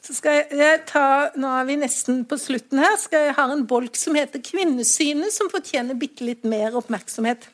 Så 0.00 0.16
skal 0.16 0.44
jeg 0.56 0.82
ta, 0.88 1.30
Nå 1.36 1.48
er 1.60 1.66
vi 1.68 1.76
nesten 1.80 2.24
på 2.28 2.38
slutten 2.40 2.80
her. 2.80 2.96
skal 3.00 3.28
Jeg 3.28 3.36
ha 3.36 3.46
en 3.52 3.66
bolk 3.68 3.98
som 4.00 4.16
heter 4.16 4.42
Kvinnesynet, 4.44 5.32
som 5.34 5.50
fortjener 5.52 5.98
bitte 5.98 6.24
litt 6.24 6.46
mer 6.48 6.76
oppmerksomhet. 6.80 7.48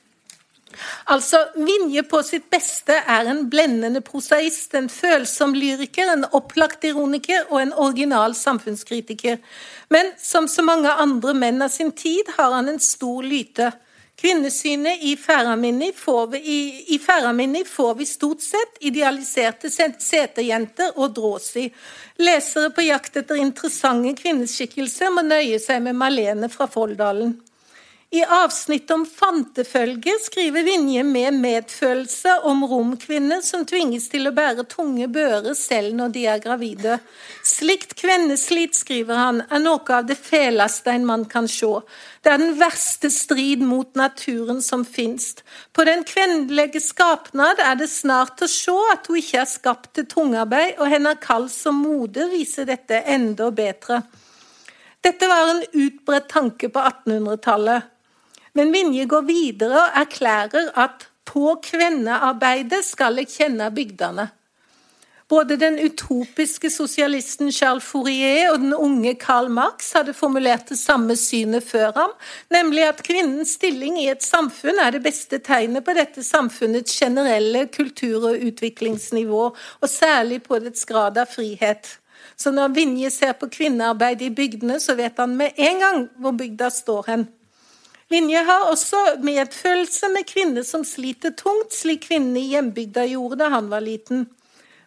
Altså, 1.08 1.38
Vinje 1.56 2.02
på 2.08 2.20
sitt 2.26 2.48
beste 2.52 2.98
er 2.98 3.30
en 3.30 3.46
blendende 3.50 4.02
prosaist, 4.04 4.74
en 4.74 4.90
følsom 4.92 5.54
lyriker, 5.56 6.10
en 6.12 6.26
opplagt 6.36 6.84
ironiker 6.84 7.46
og 7.48 7.60
en 7.62 7.72
original 7.72 8.34
samfunnskritiker. 8.36 9.40
Men 9.90 10.12
som 10.20 10.48
så 10.50 10.64
mange 10.66 10.92
andre 10.92 11.34
menn 11.38 11.62
av 11.64 11.72
sin 11.72 11.92
tid 11.96 12.28
har 12.36 12.52
han 12.58 12.68
en 12.72 12.82
stor 12.82 13.24
lyte. 13.24 13.72
Kvinnesynet 14.16 15.02
i 15.04 15.16
Færaminni 15.20 15.90
får, 15.92 16.36
får, 17.68 17.94
vi 17.94 18.06
stort 18.08 18.40
sett 18.40 18.78
idealiserte 18.80 19.68
seterjenter 19.70 20.96
og 20.96 21.12
dråsi. 21.18 21.66
Lesere 22.24 22.70
på 22.72 22.86
jakt 22.86 23.20
etter 23.20 23.36
interessante 23.36 24.14
kvinneskikkelser 24.16 25.12
må 25.12 25.26
nøye 25.26 25.60
seg 25.60 25.84
med 25.84 26.00
Malene 26.00 26.48
fra 26.48 26.64
Folldalen. 26.64 27.36
I 28.16 28.24
avsnittet 28.24 28.90
om 28.90 29.02
fantefølge 29.06 30.12
skriver 30.24 30.62
Vinje 30.64 31.02
med 31.04 31.34
medfølelse 31.36 32.38
om 32.48 32.62
romkvinner 32.64 33.42
som 33.44 33.66
tvinges 33.68 34.06
til 34.08 34.30
å 34.30 34.32
bære 34.32 34.62
tunge 34.72 35.04
bører 35.12 35.52
selv 35.58 35.92
når 35.98 36.12
de 36.14 36.22
er 36.32 36.40
gravide. 36.40 36.94
Slikt 37.44 37.92
kvenneslit, 37.98 38.72
skriver 38.78 39.20
han, 39.20 39.42
er 39.50 39.60
noe 39.60 39.98
av 39.98 40.06
det 40.08 40.16
feleste 40.16 40.94
en 40.94 41.04
mann 41.10 41.26
kan 41.28 41.48
se. 41.50 41.68
Det 42.24 42.32
er 42.32 42.40
den 42.40 42.54
verste 42.56 43.10
strid 43.12 43.60
mot 43.60 43.90
naturen 44.00 44.62
som 44.64 44.86
finst. 44.88 45.42
På 45.76 45.84
den 45.84 46.06
kvennelige 46.08 46.80
skapnad 46.80 47.60
er 47.60 47.76
det 47.82 47.90
snart 47.92 48.40
å 48.40 48.48
se 48.48 48.76
at 48.94 49.10
hun 49.10 49.18
ikke 49.20 49.42
er 49.42 49.50
skapt 49.50 49.90
til 49.98 50.06
tungarbeid, 50.14 50.78
og 50.78 50.88
hennes 50.94 51.20
kall 51.20 51.50
som 51.52 51.82
moder 51.84 52.32
viser 52.32 52.70
dette 52.70 53.02
enda 53.02 53.50
bedre. 53.50 54.00
Dette 55.04 55.28
var 55.28 55.52
en 55.52 55.62
utbredt 55.84 56.32
tanke 56.32 56.72
på 56.72 56.86
1800-tallet. 56.94 57.92
Men 58.56 58.72
Vinje 58.72 59.04
går 59.04 59.26
videre 59.28 59.82
og 59.82 60.00
erklærer 60.00 60.72
at 60.80 61.06
på 61.28 61.58
kvennearbeidet 61.60 62.80
skal 62.86 63.20
jeg 63.20 63.28
kjenne 63.34 63.68
bygdene. 63.74 64.30
Både 65.28 65.56
den 65.58 65.74
utopiske 65.82 66.70
sosialisten 66.70 67.50
Charles 67.52 67.84
Fourier 67.84 68.52
og 68.52 68.60
den 68.62 68.72
unge 68.74 69.16
Karl 69.18 69.50
Marx 69.50 69.90
hadde 69.96 70.14
formulert 70.14 70.70
det 70.70 70.78
samme 70.78 71.16
synet 71.18 71.66
før 71.66 71.90
ham, 71.96 72.14
nemlig 72.54 72.84
at 72.86 73.02
kvinnens 73.02 73.56
stilling 73.58 73.98
i 74.00 74.06
et 74.12 74.22
samfunn 74.22 74.78
er 74.78 74.94
det 74.94 75.02
beste 75.02 75.42
tegnet 75.42 75.84
på 75.84 75.96
dette 75.98 76.22
samfunnets 76.22 76.94
generelle 76.94 77.66
kultur- 77.74 78.30
og 78.30 78.46
utviklingsnivå, 78.52 79.44
og 79.80 79.88
særlig 79.90 80.44
på 80.46 80.62
dets 80.62 80.86
grad 80.86 81.18
av 81.18 81.26
frihet. 81.34 81.98
Så 82.38 82.54
når 82.54 82.76
Vinje 82.78 83.10
ser 83.10 83.34
på 83.34 83.50
kvinnearbeid 83.50 84.22
i 84.22 84.30
bygdene, 84.30 84.78
så 84.80 84.94
vet 84.94 85.18
han 85.18 85.34
med 85.36 85.58
en 85.58 85.82
gang 85.82 86.06
hvor 86.22 86.38
bygda 86.38 86.70
står 86.70 87.10
hen. 87.10 87.26
Vinje 88.08 88.38
har 88.46 88.68
også 88.70 88.98
medfølelse 89.26 90.08
med 90.14 90.28
kvinner 90.30 90.62
som 90.66 90.84
sliter 90.86 91.32
tungt, 91.34 91.74
slik 91.74 92.04
kvinnene 92.06 92.38
i 92.38 92.52
hjembygda 92.52 93.02
gjorde 93.10 93.40
da 93.40 93.50
han 93.56 93.70
var 93.72 93.82
liten. 93.82 94.28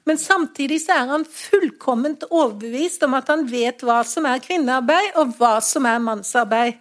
Men 0.08 0.18
samtidig 0.18 0.80
så 0.86 0.96
er 1.02 1.10
han 1.12 1.26
fullkomment 1.28 2.24
overbevist 2.30 3.04
om 3.04 3.18
at 3.20 3.28
han 3.30 3.44
vet 3.52 3.84
hva 3.84 4.00
som 4.08 4.26
er 4.26 4.40
kvinnearbeid, 4.42 5.12
og 5.20 5.36
hva 5.38 5.58
som 5.62 5.86
er 5.90 6.00
mannsarbeid. 6.02 6.80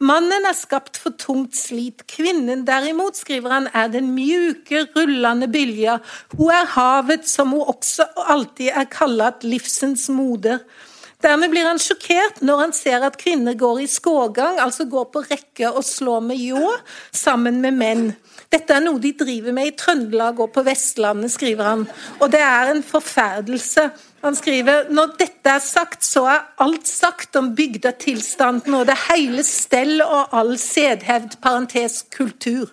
Mannen 0.00 0.46
er 0.48 0.56
skapt 0.56 0.96
for 0.96 1.12
tungt 1.20 1.58
slit. 1.58 2.06
Kvinnen 2.08 2.62
derimot, 2.64 3.18
skriver 3.20 3.52
han, 3.52 3.66
er 3.76 3.90
den 3.92 4.14
mjuke, 4.14 4.86
rullende 4.94 5.50
bylja. 5.52 5.98
Hun 6.38 6.54
er 6.54 6.70
havet, 6.72 7.26
som 7.28 7.52
hun 7.52 7.66
også 7.68 8.06
alltid 8.30 8.70
er 8.70 8.88
kalt 8.88 9.44
livsens 9.44 10.06
moder. 10.08 10.62
Dermed 11.20 11.52
blir 11.52 11.66
han 11.68 11.80
sjokkert 11.80 12.38
når 12.44 12.62
han 12.62 12.70
ser 12.76 13.04
at 13.04 13.18
kvinner 13.20 13.56
går 13.58 13.82
i 13.84 13.88
skågang, 13.90 14.56
altså 14.62 14.86
går 14.88 15.10
på 15.12 15.22
rekke 15.26 15.68
og 15.68 15.84
slår 15.84 16.22
med 16.24 16.40
ljå, 16.40 16.70
sammen 17.12 17.60
med 17.60 17.76
menn. 17.76 18.06
Dette 18.50 18.74
er 18.74 18.82
noe 18.82 18.98
de 19.02 19.12
driver 19.14 19.54
med 19.54 19.68
i 19.68 19.74
Trøndelag 19.78 20.40
og 20.40 20.54
på 20.54 20.64
Vestlandet, 20.66 21.30
skriver 21.34 21.68
han. 21.68 21.84
Og 22.18 22.32
det 22.32 22.40
er 22.42 22.72
en 22.72 22.82
forferdelse. 22.82 23.84
Han 24.24 24.36
skriver 24.36 24.88
når 24.92 25.12
dette 25.20 25.52
er 25.52 25.62
sagt, 25.64 26.02
så 26.04 26.24
er 26.32 26.48
alt 26.64 26.88
sagt 26.88 27.36
om 27.38 27.52
bygdetilstanden 27.56 28.80
og 28.80 28.88
det 28.88 28.98
hele 29.10 29.44
stell 29.46 30.00
og 30.02 30.34
all 30.40 30.56
sedhevd, 30.60 31.38
parentes 31.44 32.02
kultur. 32.16 32.72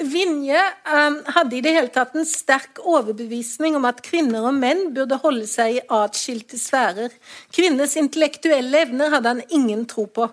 Vinje 0.00 0.60
um, 0.88 1.18
hadde 1.34 1.58
i 1.58 1.60
det 1.64 1.74
hele 1.76 1.90
tatt 1.92 2.14
en 2.16 2.24
sterk 2.24 2.78
overbevisning 2.80 3.74
om 3.76 3.84
at 3.88 4.00
kvinner 4.04 4.46
og 4.48 4.56
menn 4.56 4.86
burde 4.96 5.18
holde 5.20 5.48
seg 5.50 5.76
i 5.76 5.82
atskilte 5.92 6.56
sfærer. 6.60 7.12
Kvinners 7.52 7.98
intellektuelle 8.00 8.86
evner 8.86 9.12
hadde 9.12 9.34
han 9.34 9.42
ingen 9.52 9.84
tro 9.90 10.06
på. 10.08 10.30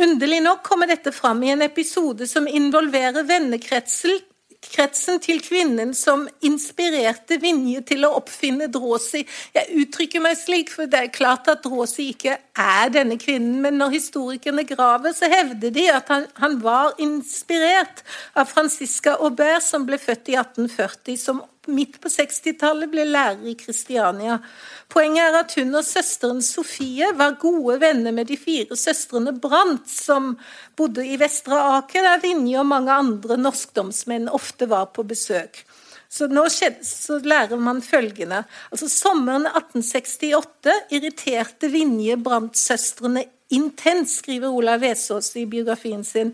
Underlig 0.00 0.42
nok 0.44 0.60
kommer 0.66 0.90
dette 0.90 1.12
fram 1.16 1.40
i 1.42 1.54
en 1.54 1.64
episode 1.64 2.28
som 2.28 2.46
involverer 2.46 3.26
vennekretsen 3.26 4.20
omkretsen 4.60 5.20
til 5.20 5.40
kvinnen 5.40 5.94
som 5.94 6.26
inspirerte 6.44 7.38
Vinje 7.40 7.80
til 7.82 8.04
å 8.04 8.12
oppfinne 8.18 8.68
Dråsi. 8.68 9.24
Jeg 9.54 9.66
uttrykker 9.82 10.20
meg 10.20 10.36
slik, 10.36 10.70
for 10.70 10.86
det 10.86 10.98
er 10.98 11.12
klart 11.12 11.48
at 11.48 11.62
Dråsi 11.64 12.10
ikke 12.12 12.36
er 12.54 12.90
denne 12.92 13.16
kvinnen, 13.18 13.60
men 13.62 13.78
når 13.78 13.96
historikerne 13.96 14.64
graver, 14.64 15.12
så 15.12 15.30
hevder 15.30 15.70
de 15.70 15.88
at 15.90 16.08
han, 16.08 16.26
han 16.36 16.60
var 16.62 16.94
inspirert 16.98 18.04
av 18.34 18.46
Francisca 18.50 19.16
Aubert, 19.18 19.64
som 19.64 19.86
ble 19.86 19.98
født 19.98 20.28
i 20.28 20.36
1840, 20.36 21.16
som 21.16 21.42
midt 21.68 21.98
på 22.00 22.08
60-tallet 22.08 22.90
ble 22.92 23.04
lærer 23.08 23.50
i 23.50 23.54
Kristiania. 23.58 24.38
Poenget 24.90 25.26
er 25.26 25.38
at 25.42 25.54
hun 25.58 25.74
og 25.76 25.84
søsteren 25.86 26.40
Sofie 26.44 27.10
var 27.16 27.36
gode 27.42 27.76
venner 27.82 28.14
med 28.16 28.30
de 28.30 28.38
fire 28.40 28.78
søstrene 28.78 29.34
Brandt, 29.40 29.88
som 29.90 30.32
bodde 30.76 31.04
i 31.04 31.18
Vestre 31.20 31.58
Aker, 31.76 32.06
der 32.06 32.22
Vinje 32.24 32.60
og 32.62 32.70
mange 32.70 32.92
andre 32.92 33.36
norskdomsmenn 33.40 34.30
ofte 34.32 34.70
var 34.70 34.88
på 34.94 35.04
besøk. 35.04 35.64
Så 36.10 36.26
nå 36.26 36.48
skjedde, 36.50 36.82
så 36.82 37.20
lærer 37.22 37.60
man 37.60 37.82
følgende. 37.84 38.42
Altså 38.72 38.88
Sommeren 38.90 39.46
1868 39.46 40.94
irriterte 40.96 41.70
Vinje 41.70 42.16
Brandt-søstrene 42.18 43.28
intenst, 43.54 44.24
skriver 44.24 44.50
Olav 44.50 44.82
Vesaas 44.82 45.30
i 45.38 45.46
biografien 45.46 46.02
sin. 46.06 46.32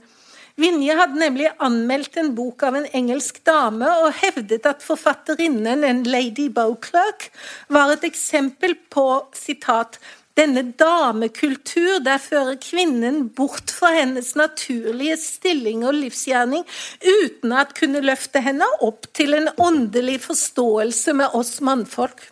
Vinje 0.57 0.95
hadde 0.97 1.21
nemlig 1.21 1.51
anmeldt 1.61 2.17
en 2.17 2.31
bok 2.37 2.63
av 2.65 2.79
en 2.79 2.87
engelsk 2.97 3.43
dame 3.45 3.89
og 4.07 4.15
hevdet 4.23 4.65
at 4.69 4.85
forfatterinnen, 4.85 5.85
en 5.85 6.05
lady 6.09 6.47
Beauclerk, 6.49 7.29
var 7.69 7.93
et 7.93 8.07
eksempel 8.09 8.73
på 8.89 9.05
sitat, 9.37 9.99
denne 10.37 10.63
damekultur 10.77 12.01
der 12.05 12.21
fører 12.21 12.59
kvinnen 12.61 13.23
bort 13.37 13.73
fra 13.73 13.95
hennes 13.97 14.35
naturlige 14.37 15.17
stilling 15.21 15.85
og 15.89 15.97
livsgjerning 15.97 16.65
uten 17.01 17.55
at 17.57 17.73
kunne 17.79 18.05
løfte 18.05 18.43
henne 18.45 18.69
opp 18.85 19.09
til 19.17 19.37
en 19.37 19.49
åndelig 19.57 20.19
forståelse 20.27 21.17
med 21.17 21.37
oss 21.37 21.57
mannfolk. 21.65 22.29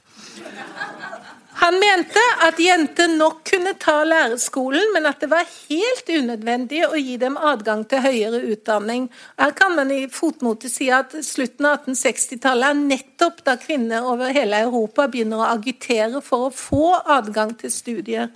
Han 1.56 1.76
mente 1.78 2.22
at 2.42 2.58
jenter 2.58 3.08
nok 3.14 3.44
kunne 3.46 3.74
ta 3.78 4.00
lærerskolen, 4.04 4.88
men 4.94 5.06
at 5.06 5.20
det 5.22 5.28
var 5.30 5.46
helt 5.46 6.08
unødvendig 6.10 6.80
å 6.88 6.98
gi 6.98 7.14
dem 7.22 7.36
adgang 7.38 7.84
til 7.86 8.02
høyere 8.02 8.40
utdanning. 8.50 9.06
Her 9.38 9.54
kan 9.54 9.76
man 9.78 9.92
i 9.94 10.08
fotnote 10.10 10.68
si 10.72 10.90
at 10.90 11.14
slutten 11.22 11.70
av 11.70 11.86
1860-tallet 11.86 12.72
er 12.72 12.82
nettopp 12.90 13.44
da 13.46 13.54
kvinner 13.62 14.10
over 14.10 14.34
hele 14.34 14.64
Europa 14.66 15.06
begynner 15.06 15.44
å 15.44 15.50
agitere 15.52 16.24
for 16.26 16.48
å 16.48 16.54
få 16.58 16.90
adgang 17.20 17.54
til 17.60 17.70
studier. 17.70 18.30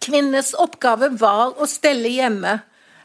Kvinnenes 0.00 0.54
oppgave 0.56 1.12
var 1.20 1.52
å 1.60 1.68
stelle 1.68 2.08
hjemme. 2.16 2.62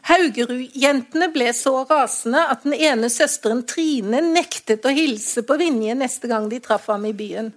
Haugerud-jentene 0.08 1.28
ble 1.34 1.52
så 1.52 1.82
rasende 1.84 2.48
at 2.48 2.64
den 2.64 2.80
ene 2.80 3.12
søsteren 3.12 3.66
Trine 3.68 4.24
nektet 4.24 4.88
å 4.88 4.92
hilse 4.96 5.44
på 5.44 5.60
Vinje 5.60 6.00
neste 6.00 6.32
gang 6.32 6.48
de 6.48 6.64
traff 6.64 6.88
ham 6.88 7.04
i 7.04 7.12
byen. 7.16 7.52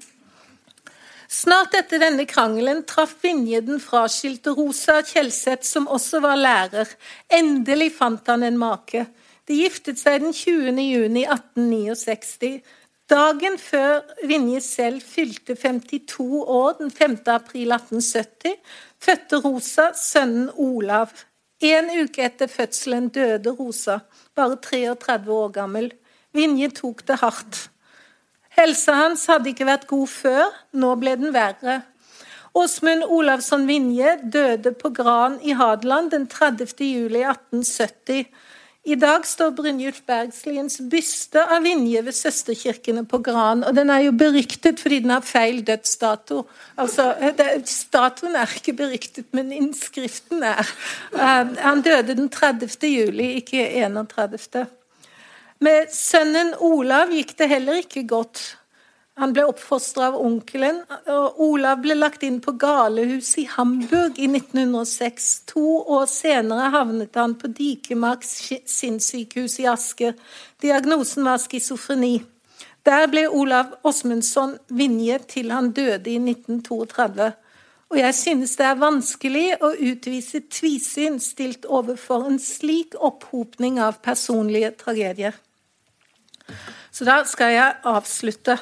Snart 1.33 1.73
etter 1.73 1.97
denne 1.97 2.27
krangelen 2.29 2.83
traff 2.85 3.15
Vinje 3.23 3.63
den 3.65 3.79
fraskilte 3.81 4.51
Rosa 4.53 4.99
Kjelseth, 5.01 5.65
som 5.65 5.87
også 5.89 6.19
var 6.21 6.37
lærer. 6.37 6.91
Endelig 7.33 7.89
fant 7.95 8.29
han 8.29 8.45
en 8.45 8.59
make. 8.61 9.07
De 9.49 9.57
giftet 9.63 9.97
seg 9.97 10.21
den 10.21 10.35
20. 10.37 10.77
juni 10.77 11.23
1869. 11.25 12.61
Dagen 13.09 13.57
før 13.57 14.05
Vinje 14.29 14.61
selv 14.61 15.01
fylte 15.01 15.57
52 15.57 16.29
år, 16.43 16.77
den 16.83 16.93
5. 16.93 17.17
april 17.33 17.75
1870, 17.79 18.53
fødte 19.01 19.41
Rosa 19.41 19.89
sønnen 19.97 20.51
Olav. 20.53 21.17
En 21.65 21.89
uke 22.03 22.27
etter 22.29 22.51
fødselen 22.51 23.09
døde 23.09 23.57
Rosa, 23.57 24.03
bare 24.37 24.61
33 24.61 25.33
år 25.33 25.53
gammel. 25.57 25.93
Vinje 26.33 26.69
tok 26.77 27.07
det 27.09 27.23
hardt. 27.25 27.67
Helsa 28.53 28.93
hans 28.99 29.25
hadde 29.31 29.49
ikke 29.49 29.67
vært 29.67 29.87
god 29.89 30.07
før, 30.11 30.53
nå 30.77 30.93
ble 31.01 31.15
den 31.19 31.33
verre. 31.33 31.81
Åsmund 32.53 33.07
Olavsson 33.09 33.65
Vinje 33.65 34.17
døde 34.29 34.75
på 34.77 34.91
Gran 34.93 35.39
i 35.41 35.55
Hadeland 35.57 36.11
den 36.13 36.27
30. 36.29 36.75
juli 36.85 37.23
1870. 37.25 38.27
I 38.83 38.97
dag 38.99 39.23
står 39.25 39.53
Brynjulf 39.55 40.01
Bergsliens 40.05 40.81
byste 40.91 41.39
av 41.55 41.63
Vinje 41.63 42.01
ved 42.03 42.13
søsterkirkene 42.17 43.05
på 43.07 43.21
Gran. 43.23 43.63
Og 43.63 43.73
den 43.77 43.89
er 43.89 44.03
jo 44.03 44.11
beryktet 44.19 44.81
fordi 44.83 44.99
den 45.05 45.15
har 45.15 45.23
feil 45.23 45.61
dødsdato. 45.65 46.41
Altså, 46.75 47.07
Statuen 47.63 48.35
er 48.35 48.51
ikke 48.59 48.75
beryktet, 48.83 49.29
men 49.31 49.55
innskriften 49.55 50.43
er. 50.43 50.67
Uh, 51.15 51.55
han 51.63 51.81
døde 51.81 52.17
den 52.19 52.27
30. 52.29 52.75
juli, 52.91 53.31
ikke 53.39 53.63
31. 53.71 54.67
Med 55.63 55.91
sønnen 55.95 56.49
Olav 56.59 57.13
gikk 57.13 57.37
det 57.39 57.45
heller 57.47 57.77
ikke 57.83 58.01
godt. 58.09 58.39
Han 59.21 59.31
ble 59.35 59.45
oppfostra 59.47 60.09
av 60.09 60.15
onkelen, 60.19 60.81
og 61.13 61.37
Olav 61.45 61.77
ble 61.83 61.95
lagt 61.95 62.25
inn 62.27 62.39
på 62.43 62.55
galehus 62.59 63.29
i 63.39 63.45
Hamburg 63.47 64.17
i 64.19 64.27
1906. 64.27 65.27
To 65.53 65.67
år 65.99 66.09
senere 66.11 66.71
havnet 66.73 67.15
han 67.15 67.35
på 67.39 67.51
Dikemarks 67.53 68.33
sinnssykehus 68.73 69.59
i 69.61 69.69
Asker. 69.71 70.17
Diagnosen 70.65 71.29
var 71.29 71.39
schizofreni. 71.39 72.17
Der 72.83 73.07
ble 73.13 73.29
Olav 73.29 73.77
Åsmundsson 73.87 74.57
Vinje 74.67 75.21
til 75.31 75.53
han 75.53 75.71
døde 75.77 76.11
i 76.11 76.17
1932. 76.17 77.29
Og 77.93 78.01
jeg 78.01 78.19
synes 78.19 78.57
det 78.59 78.67
er 78.67 78.83
vanskelig 78.83 79.47
å 79.63 79.71
utvise 79.77 80.43
tvisyn 80.49 81.21
stilt 81.23 81.69
overfor 81.69 82.27
en 82.27 82.41
slik 82.41 82.97
opphopning 82.99 83.79
av 83.79 84.01
personlige 84.03 84.73
tragedier. 84.83 85.37
Så 86.91 87.07
da 87.07 87.23
skal 87.25 87.53
jeg 87.53 87.79
avslutte. 87.89 88.57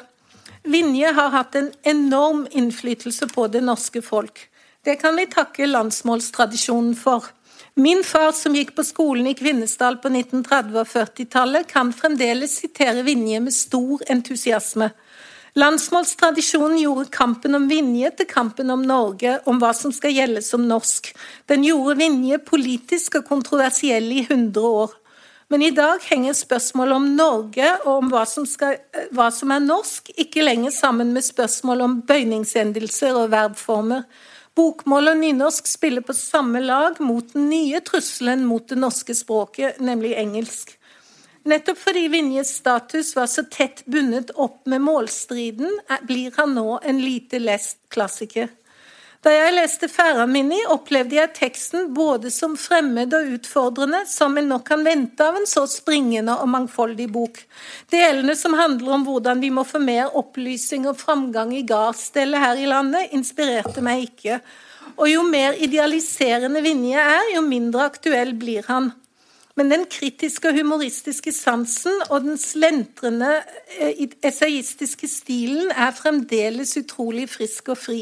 Vinje 0.64 1.12
har 1.18 1.34
hatt 1.34 1.56
en 1.58 1.72
enorm 1.84 2.46
innflytelse 2.52 3.28
på 3.34 3.48
det 3.52 3.64
norske 3.66 4.02
folk. 4.06 4.48
Det 4.86 4.96
kan 5.02 5.18
vi 5.18 5.28
takke 5.30 5.70
landsmålstradisjonen 5.70 6.96
for. 6.98 7.26
Min 7.74 8.04
far, 8.04 8.32
som 8.36 8.56
gikk 8.56 8.74
på 8.76 8.84
skolen 8.84 9.30
i 9.30 9.36
Kvinesdal 9.38 9.98
på 10.04 10.10
1930- 10.10 10.80
og 10.82 10.88
40-tallet, 10.92 11.68
kan 11.70 11.94
fremdeles 11.96 12.58
sitere 12.64 13.06
Vinje 13.08 13.40
med 13.40 13.56
stor 13.56 14.04
entusiasme. 14.12 14.90
Landsmålstradisjonen 15.60 16.78
gjorde 16.80 17.10
kampen 17.12 17.56
om 17.56 17.68
Vinje 17.68 18.12
til 18.16 18.28
kampen 18.30 18.72
om 18.72 18.84
Norge, 18.88 19.38
om 19.46 19.60
hva 19.60 19.74
som 19.76 19.92
skal 19.96 20.14
gjelde 20.16 20.44
som 20.46 20.64
norsk. 20.68 21.10
Den 21.52 21.66
gjorde 21.68 21.98
Vinje 22.00 22.40
politisk 22.44 23.20
og 23.20 23.28
kontroversiell 23.28 24.08
i 24.16 24.26
100 24.30 24.62
år. 24.62 24.94
Men 25.52 25.62
i 25.62 25.72
dag 25.76 26.00
henger 26.08 26.32
spørsmålet 26.38 26.96
om 26.96 27.08
Norge 27.12 27.72
og 27.82 27.90
om 27.98 28.12
hva 28.14 28.22
som, 28.30 28.46
skal, 28.48 28.78
hva 29.12 29.26
som 29.36 29.52
er 29.52 29.60
norsk, 29.60 30.14
ikke 30.24 30.46
lenger 30.46 30.72
sammen 30.72 31.10
med 31.12 31.26
spørsmål 31.28 31.84
om 31.84 31.98
bøyningsendelser 32.08 33.18
og 33.20 33.34
verbformer. 33.34 34.06
Bokmål 34.56 35.12
og 35.12 35.20
nynorsk 35.20 35.68
spiller 35.68 36.06
på 36.08 36.16
samme 36.16 36.62
lag 36.64 37.02
mot 37.04 37.34
den 37.36 37.50
nye 37.52 37.82
trusselen 37.84 38.46
mot 38.48 38.64
det 38.72 38.80
norske 38.80 39.16
språket, 39.16 39.84
nemlig 39.84 40.14
engelsk. 40.24 40.72
Nettopp 41.44 41.84
fordi 41.84 42.06
Vinjes 42.14 42.56
status 42.62 43.12
var 43.18 43.28
så 43.28 43.44
tett 43.52 43.84
bundet 43.92 44.32
opp 44.40 44.64
med 44.72 44.86
målstriden, 44.88 45.82
blir 46.08 46.32
han 46.38 46.56
nå 46.56 46.80
en 46.80 47.04
lite 47.04 47.44
lest 47.44 47.82
klassiker. 47.92 48.48
Da 49.22 49.30
jeg 49.30 49.54
leste 49.54 49.86
Færamini, 49.86 50.64
opplevde 50.74 51.14
jeg 51.14 51.30
teksten 51.38 51.92
både 51.94 52.32
som 52.34 52.56
fremmed 52.58 53.12
og 53.14 53.28
utfordrende, 53.36 54.00
som 54.10 54.34
en 54.40 54.48
nok 54.50 54.64
kan 54.72 54.82
vente 54.82 55.22
av 55.22 55.36
en 55.38 55.46
så 55.46 55.68
springende 55.70 56.40
og 56.42 56.50
mangfoldig 56.50 57.06
bok. 57.14 57.38
Delene 57.94 58.34
som 58.40 58.58
handler 58.58 58.96
om 58.96 59.06
hvordan 59.06 59.44
vi 59.44 59.52
må 59.54 59.62
få 59.68 59.78
mer 59.84 60.10
opplysning 60.18 60.88
og 60.90 60.98
framgang 60.98 61.54
i 61.54 61.62
gardsstellet 61.70 62.42
her 62.42 62.64
i 62.64 62.72
landet, 62.72 63.14
inspirerte 63.14 63.84
meg 63.86 64.08
ikke. 64.08 64.40
Og 64.96 65.06
jo 65.12 65.22
mer 65.30 65.54
idealiserende 65.54 66.66
Vinje 66.66 67.06
er, 67.14 67.30
jo 67.36 67.46
mindre 67.46 67.86
aktuell 67.92 68.34
blir 68.42 68.66
han. 68.74 68.90
Men 69.54 69.70
den 69.70 69.86
kritiske 69.86 70.50
og 70.50 70.58
humoristiske 70.58 71.30
sansen 71.36 72.02
og 72.08 72.26
den 72.26 72.42
slentrende 72.42 73.36
eh, 73.78 74.02
essayistiske 74.26 75.06
stilen 75.12 75.70
er 75.70 75.94
fremdeles 75.94 76.74
utrolig 76.82 77.30
frisk 77.30 77.70
og 77.76 77.82
fri. 77.86 78.02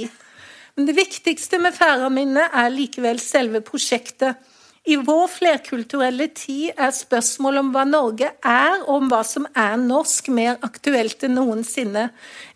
Men 0.79 0.85
det 0.87 0.93
viktigste 0.95 1.57
med 1.59 1.75
Færøyminnet 1.75 2.53
er 2.55 2.69
likevel 2.71 3.17
selve 3.19 3.59
prosjektet. 3.67 4.37
I 4.87 4.95
vår 4.95 5.25
flerkulturelle 5.27 6.29
tid 6.31 6.69
er 6.79 6.93
spørsmålet 6.95 7.65
om 7.65 7.71
hva 7.73 7.83
Norge 7.83 8.29
er, 8.47 8.77
og 8.85 8.93
om 9.01 9.09
hva 9.11 9.19
som 9.27 9.43
er 9.59 9.75
norsk, 9.81 10.29
mer 10.31 10.55
aktuelt 10.63 11.25
enn 11.27 11.35
noensinne. 11.35 12.05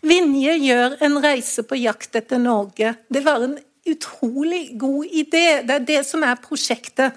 Vinje 0.00 0.56
gjør 0.56 0.96
en 1.04 1.20
reise 1.20 1.66
på 1.68 1.76
jakt 1.82 2.16
etter 2.16 2.40
Norge. 2.40 2.94
Det 3.12 3.26
var 3.28 3.44
en 3.44 3.58
utrolig 3.92 4.70
god 4.80 5.12
idé. 5.12 5.46
Det 5.60 5.76
er 5.76 5.84
det 5.92 6.00
som 6.08 6.24
er 6.24 6.40
prosjektet. 6.40 7.12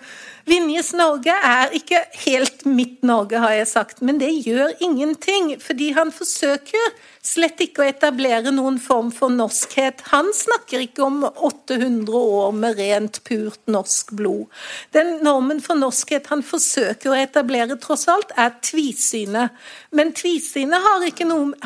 Vinjes 0.48 0.94
Norge 0.96 1.34
er 1.44 1.74
ikke 1.76 2.00
helt 2.24 2.64
mitt 2.66 3.04
Norge, 3.04 3.40
har 3.44 3.52
jeg 3.52 3.68
sagt, 3.68 4.02
men 4.02 4.22
det 4.22 4.32
gjør 4.46 4.72
ingenting, 4.80 5.58
fordi 5.60 5.92
han 5.98 6.14
forsøker 6.16 6.94
slett 7.28 7.62
ikke 7.64 7.84
å 7.84 7.88
etablere 7.88 8.52
noen 8.56 8.78
form 8.82 9.10
for 9.16 9.32
norskhet. 9.34 10.04
Han 10.12 10.30
snakker 10.36 10.84
ikke 10.86 11.04
om 11.06 11.24
800 11.26 12.14
år 12.18 12.54
med 12.56 12.78
rent, 12.80 13.20
purt 13.28 13.60
norsk 13.72 14.14
blod. 14.18 14.46
Den 14.96 15.18
normen 15.26 15.60
for 15.64 15.80
norskhet 15.80 16.30
han 16.32 16.44
forsøker 16.46 17.12
å 17.12 17.18
etablere, 17.20 17.78
tross 17.82 18.08
alt, 18.12 18.32
er 18.40 18.54
tvisynet. 18.64 19.56
Men 19.96 20.14
tvisynet 20.16 20.84
har, 20.84 21.06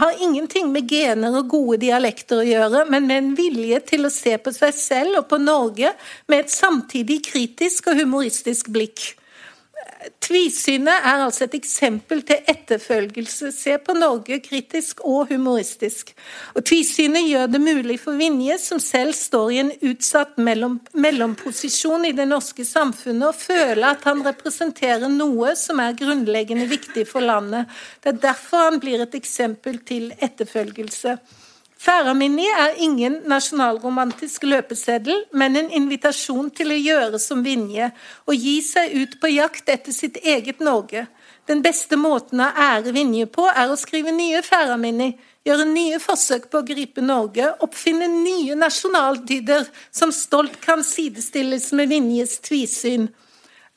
har, 0.01 0.17
ingenting 0.21 0.71
med 0.73 0.89
gener 0.89 1.37
og 1.39 1.51
gode 1.53 1.81
dialekter 1.83 2.41
å 2.41 2.47
gjøre, 2.47 2.85
men 2.91 3.07
med 3.09 3.21
en 3.21 3.31
vilje 3.37 3.81
til 3.93 4.07
å 4.07 4.13
se 4.13 4.35
på 4.41 4.53
seg 4.55 4.75
selv 4.77 5.21
og 5.21 5.29
på 5.31 5.41
Norge 5.41 5.93
med 6.31 6.45
et 6.45 6.53
samtidig 6.53 7.21
kritisk 7.29 7.91
og 7.91 8.01
humoristisk 8.01 8.70
blikk. 8.73 9.11
Tvisynet 10.21 11.05
er 11.05 11.21
altså 11.25 11.45
et 11.45 11.55
eksempel 11.57 12.21
til 12.25 12.39
etterfølgelse. 12.49 13.51
Se 13.53 13.75
på 13.81 13.93
Norge 13.97 14.39
kritisk 14.41 15.03
og 15.05 15.29
humoristisk. 15.29 16.13
Og 16.55 16.65
Tvisynet 16.65 17.27
gjør 17.29 17.51
det 17.51 17.61
mulig 17.61 17.99
for 18.01 18.17
Vinje, 18.17 18.57
som 18.61 18.79
selv 18.81 19.13
står 19.17 19.51
i 19.51 19.59
en 19.61 19.71
utsatt 19.91 20.39
mellom, 20.41 20.79
mellomposisjon 20.93 22.07
i 22.09 22.15
det 22.17 22.27
norske 22.29 22.65
samfunnet, 22.65 23.27
å 23.29 23.37
føle 23.37 23.93
at 23.93 24.07
han 24.09 24.23
representerer 24.25 25.11
noe 25.11 25.53
som 25.59 25.81
er 25.83 25.97
grunnleggende 25.99 26.69
viktig 26.71 27.05
for 27.09 27.25
landet. 27.25 27.69
Det 28.01 28.15
er 28.15 28.25
derfor 28.29 28.69
han 28.69 28.81
blir 28.81 29.05
et 29.05 29.17
eksempel 29.17 29.81
til 29.85 30.09
etterfølgelse. 30.17 31.17
Færaminni 31.81 32.45
er 32.45 32.75
ingen 32.77 33.15
nasjonalromantisk 33.25 34.43
løpeseddel, 34.45 35.23
men 35.33 35.55
en 35.57 35.71
invitasjon 35.73 36.51
til 36.53 36.75
å 36.75 36.77
gjøre 36.77 37.19
som 37.21 37.41
Vinje 37.41 37.87
og 38.27 38.35
gi 38.37 38.59
seg 38.61 38.93
ut 38.93 39.15
på 39.21 39.31
jakt 39.31 39.71
etter 39.73 39.95
sitt 39.95 40.19
eget 40.21 40.61
Norge. 40.61 41.07
Den 41.49 41.63
beste 41.65 41.97
måten 41.97 42.43
å 42.45 42.51
ære 42.67 42.93
Vinje 42.93 43.25
på, 43.33 43.47
er 43.49 43.73
å 43.73 43.79
skrive 43.81 44.13
nye 44.13 44.43
Færaminni, 44.45 45.15
gjøre 45.47 45.65
nye 45.71 45.97
forsøk 46.03 46.51
på 46.51 46.61
å 46.61 46.67
gripe 46.67 47.01
Norge, 47.01 47.49
oppfinne 47.65 48.11
nye 48.13 48.59
nasjonaldyder 48.61 49.65
som 49.89 50.13
stolt 50.13 50.61
kan 50.61 50.85
sidestilles 50.85 51.71
med 51.73 51.89
Vinjes 51.89 52.37
tvisyn. 52.45 53.09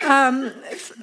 Um, 0.03 0.41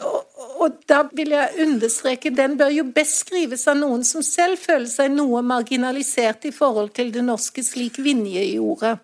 og, 0.03 0.25
og, 0.59 0.73
da 0.89 0.99
vil 1.15 1.31
jeg 1.33 1.63
understreke 1.63 2.29
den 2.35 2.57
bør 2.59 2.69
jo 2.75 2.83
best 2.93 3.23
skrives 3.23 3.63
av 3.71 3.79
noen 3.79 4.03
som 4.05 4.21
selv 4.25 4.59
føler 4.61 4.89
seg 4.91 5.13
noe 5.15 5.41
marginalisert 5.41 6.45
i 6.45 6.51
forhold 6.53 6.91
til 6.97 7.09
det 7.15 7.23
norske, 7.25 7.63
slik 7.65 7.97
Vinje 8.03 8.43
gjorde. 8.51 8.97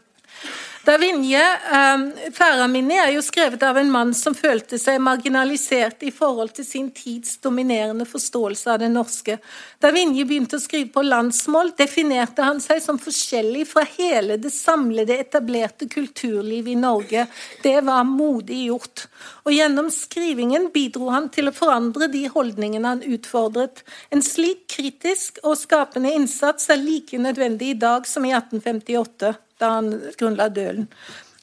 Da 0.88 0.94
Vinje, 0.98 1.42
um, 1.74 2.04
Færaminni 2.32 2.96
er 2.96 3.10
jo 3.12 3.20
skrevet 3.26 3.60
av 3.68 3.76
en 3.76 3.90
mann 3.92 4.14
som 4.16 4.32
følte 4.38 4.78
seg 4.80 5.02
marginalisert 5.04 6.06
i 6.08 6.14
forhold 6.16 6.54
til 6.56 6.64
sin 6.64 6.86
tids 6.96 7.34
dominerende 7.44 8.06
forståelse 8.08 8.70
av 8.72 8.78
det 8.80 8.88
norske. 8.94 9.36
Da 9.84 9.90
Vinje 9.92 10.24
begynte 10.30 10.56
å 10.56 10.64
skrive 10.64 10.88
på 10.94 11.02
landsmål, 11.04 11.74
definerte 11.76 12.46
han 12.48 12.62
seg 12.64 12.80
som 12.86 13.02
forskjellig 13.04 13.66
fra 13.68 13.84
hele 13.98 14.38
det 14.40 14.54
samlede, 14.56 15.18
etablerte 15.26 15.90
kulturlivet 15.92 16.72
i 16.72 16.78
Norge. 16.80 17.26
Det 17.66 17.82
var 17.90 18.08
modig 18.08 18.62
gjort. 18.70 19.10
Og 19.44 19.52
gjennom 19.58 19.90
skrivingen 19.92 20.70
bidro 20.72 21.10
han 21.12 21.28
til 21.36 21.52
å 21.52 21.56
forandre 21.58 22.08
de 22.14 22.30
holdningene 22.32 22.94
han 22.94 23.04
utfordret. 23.04 23.84
En 24.08 24.24
slik 24.24 24.64
kritisk 24.72 25.44
og 25.44 25.60
skapende 25.60 26.16
innsats 26.16 26.72
er 26.72 26.80
like 26.80 27.20
nødvendig 27.20 27.74
i 27.74 27.78
dag 27.84 28.08
som 28.08 28.24
i 28.24 28.32
1858 28.32 29.34
da 29.60 29.78
han 29.78 29.92
grunnla 30.20 30.50
Dølen. 30.54 30.88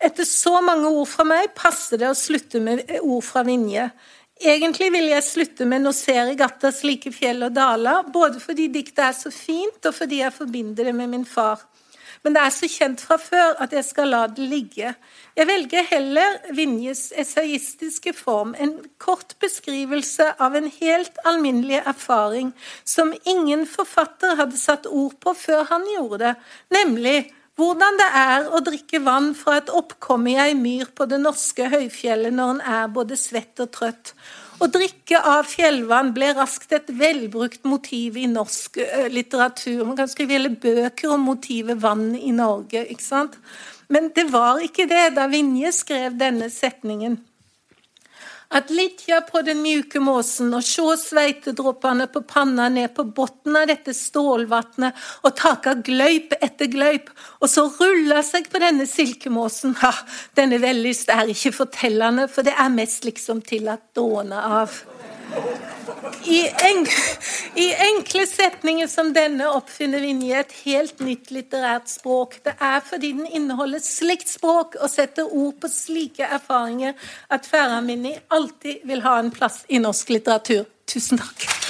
Etter 0.05 0.27
så 0.29 0.59
mange 0.65 0.91
ord 0.91 1.09
fra 1.09 1.25
meg 1.27 1.55
passer 1.57 2.01
det 2.01 2.11
å 2.11 2.19
slutte 2.19 2.61
med 2.61 2.83
ord 3.01 3.25
fra 3.25 3.45
Vinje. 3.47 3.89
Egentlig 4.43 4.91
vil 4.93 5.07
jeg 5.13 5.25
slutte 5.25 5.65
med 5.65 5.83
'Nå 5.83 5.93
ser 5.95 6.27
jeg 6.27 6.41
atter 6.41 6.71
slike 6.75 7.13
fjell 7.13 7.43
og 7.47 7.55
daler', 7.55 8.11
både 8.13 8.41
fordi 8.41 8.67
diktet 8.67 8.99
er 8.99 9.13
så 9.13 9.31
fint, 9.31 9.87
og 9.87 9.95
fordi 9.95 10.19
jeg 10.21 10.33
forbinder 10.33 10.85
det 10.85 10.95
med 10.95 11.09
min 11.09 11.25
far. 11.25 11.61
Men 12.25 12.33
det 12.33 12.41
er 12.41 12.53
så 12.57 12.69
kjent 12.69 13.03
fra 13.05 13.19
før 13.21 13.59
at 13.61 13.73
jeg 13.73 13.85
skal 13.85 14.09
la 14.09 14.27
det 14.27 14.47
ligge. 14.49 14.95
Jeg 15.37 15.47
velger 15.47 15.85
heller 15.91 16.39
Vinjes 16.57 17.13
essayistiske 17.21 18.15
form, 18.17 18.55
en 18.59 18.79
kort 18.99 19.37
beskrivelse 19.45 20.31
av 20.41 20.57
en 20.57 20.71
helt 20.81 21.21
alminnelig 21.25 21.83
erfaring 21.85 22.55
som 22.85 23.13
ingen 23.27 23.67
forfatter 23.67 24.37
hadde 24.41 24.57
satt 24.57 24.87
ord 24.87 25.19
på 25.21 25.35
før 25.37 25.67
han 25.69 25.85
gjorde 25.97 26.19
det, 26.25 26.35
nemlig 26.73 27.19
hvordan 27.59 27.99
det 28.01 28.07
er 28.19 28.49
å 28.51 28.61
drikke 28.67 29.01
vann 29.05 29.33
fra 29.39 29.59
et 29.61 29.71
oppkomme 29.71 30.33
i 30.33 30.39
ei 30.43 30.55
myr 30.59 30.91
på 30.97 31.07
det 31.11 31.21
norske 31.23 31.69
høyfjellet 31.71 32.35
når 32.35 32.57
en 32.57 32.65
er 32.77 32.89
både 32.95 33.19
svett 33.19 33.63
og 33.63 33.71
trøtt. 33.77 34.15
Å 34.63 34.69
drikke 34.71 35.19
av 35.19 35.47
fjellvann 35.51 36.13
ble 36.15 36.31
raskt 36.35 36.73
et 36.75 36.91
velbrukt 36.99 37.67
motiv 37.67 38.19
i 38.19 38.27
norsk 38.31 38.79
litteratur. 39.11 39.83
Man 39.87 39.99
kan 39.99 40.11
skrive 40.11 40.37
hele 40.37 40.51
bøker 40.51 41.15
om 41.15 41.27
motivet 41.27 41.81
vann 41.83 42.13
i 42.15 42.31
Norge. 42.35 42.87
ikke 42.87 43.07
sant? 43.07 43.39
Men 43.89 44.11
det 44.15 44.29
var 44.33 44.63
ikke 44.63 44.87
det 44.91 45.15
da 45.19 45.27
Vinje 45.31 45.73
skrev 45.75 46.19
denne 46.19 46.51
setningen 46.51 47.19
at 48.55 48.71
ligge 48.71 49.19
på 49.31 49.43
den 49.47 49.61
mjuke 49.65 50.01
måsen 50.03 50.53
og 50.55 50.63
se 50.67 50.85
sveitedråpene 51.01 52.07
på 52.13 52.23
panna 52.29 52.69
ned 52.73 52.95
på 52.95 53.07
bunnen 53.17 53.59
av 53.59 53.69
dette 53.71 53.95
stålvannet 53.97 55.05
og 55.27 55.35
take 55.39 55.77
gløyp 55.87 56.37
etter 56.41 56.71
gløyp, 56.71 57.11
og 57.43 57.51
så 57.51 57.67
rulle 57.81 58.23
seg 58.27 58.47
på 58.53 58.63
denne 58.63 58.87
silkemåsen. 58.89 59.75
Ha, 59.83 59.93
denne 60.39 60.61
vellyst 60.63 61.11
er 61.13 61.31
ikke 61.35 61.55
fortellende, 61.65 62.29
for 62.31 62.47
det 62.47 62.55
er 62.55 62.75
mest 62.75 63.07
liksom 63.09 63.43
til 63.47 63.71
at 63.75 63.91
dåne 63.97 64.39
av. 64.63 64.83
I, 66.25 66.39
en, 66.49 66.87
I, 67.61 67.67
enkle 67.87 68.25
setninger 68.27 68.89
som 68.89 69.11
denne 69.17 69.49
oppfinner 69.53 70.01
Vinje 70.05 70.39
et 70.41 70.55
helt 70.65 71.03
nytt 71.05 71.33
litterært 71.35 71.91
språk. 71.93 72.39
Det 72.47 72.55
er 72.61 72.81
fordi 72.87 73.13
den 73.19 73.27
inneholder 73.27 73.83
slikt 73.85 74.33
språk 74.33 74.79
og 74.81 74.89
setter 74.93 75.29
ord 75.29 75.59
på 75.61 75.71
slike 75.73 76.25
erfaringer 76.39 76.97
at 77.33 77.49
Færaminni 77.51 78.17
alltid 78.33 78.87
vil 78.89 79.05
ha 79.05 79.19
en 79.21 79.33
plass 79.35 79.65
i 79.69 79.83
norsk 79.83 80.17
litteratur. 80.17 80.65
Tusen 80.89 81.21
takk. 81.21 81.64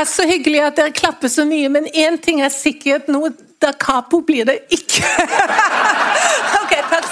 Er 0.00 0.08
så 0.10 0.26
hyggelig 0.28 0.62
at 0.66 0.78
dere 0.78 0.94
klapper 0.94 1.28
så 1.32 1.44
mye, 1.48 1.68
men 1.72 1.88
én 1.94 2.18
ting 2.22 2.42
er 2.44 2.52
sikkert, 2.52 3.08
noe 3.08 3.32
da 3.62 3.72
capo 3.72 4.20
blir 4.26 4.44
det 4.48 4.58
ikke. 4.74 5.04
ok, 6.62 6.74
takk 6.92 7.06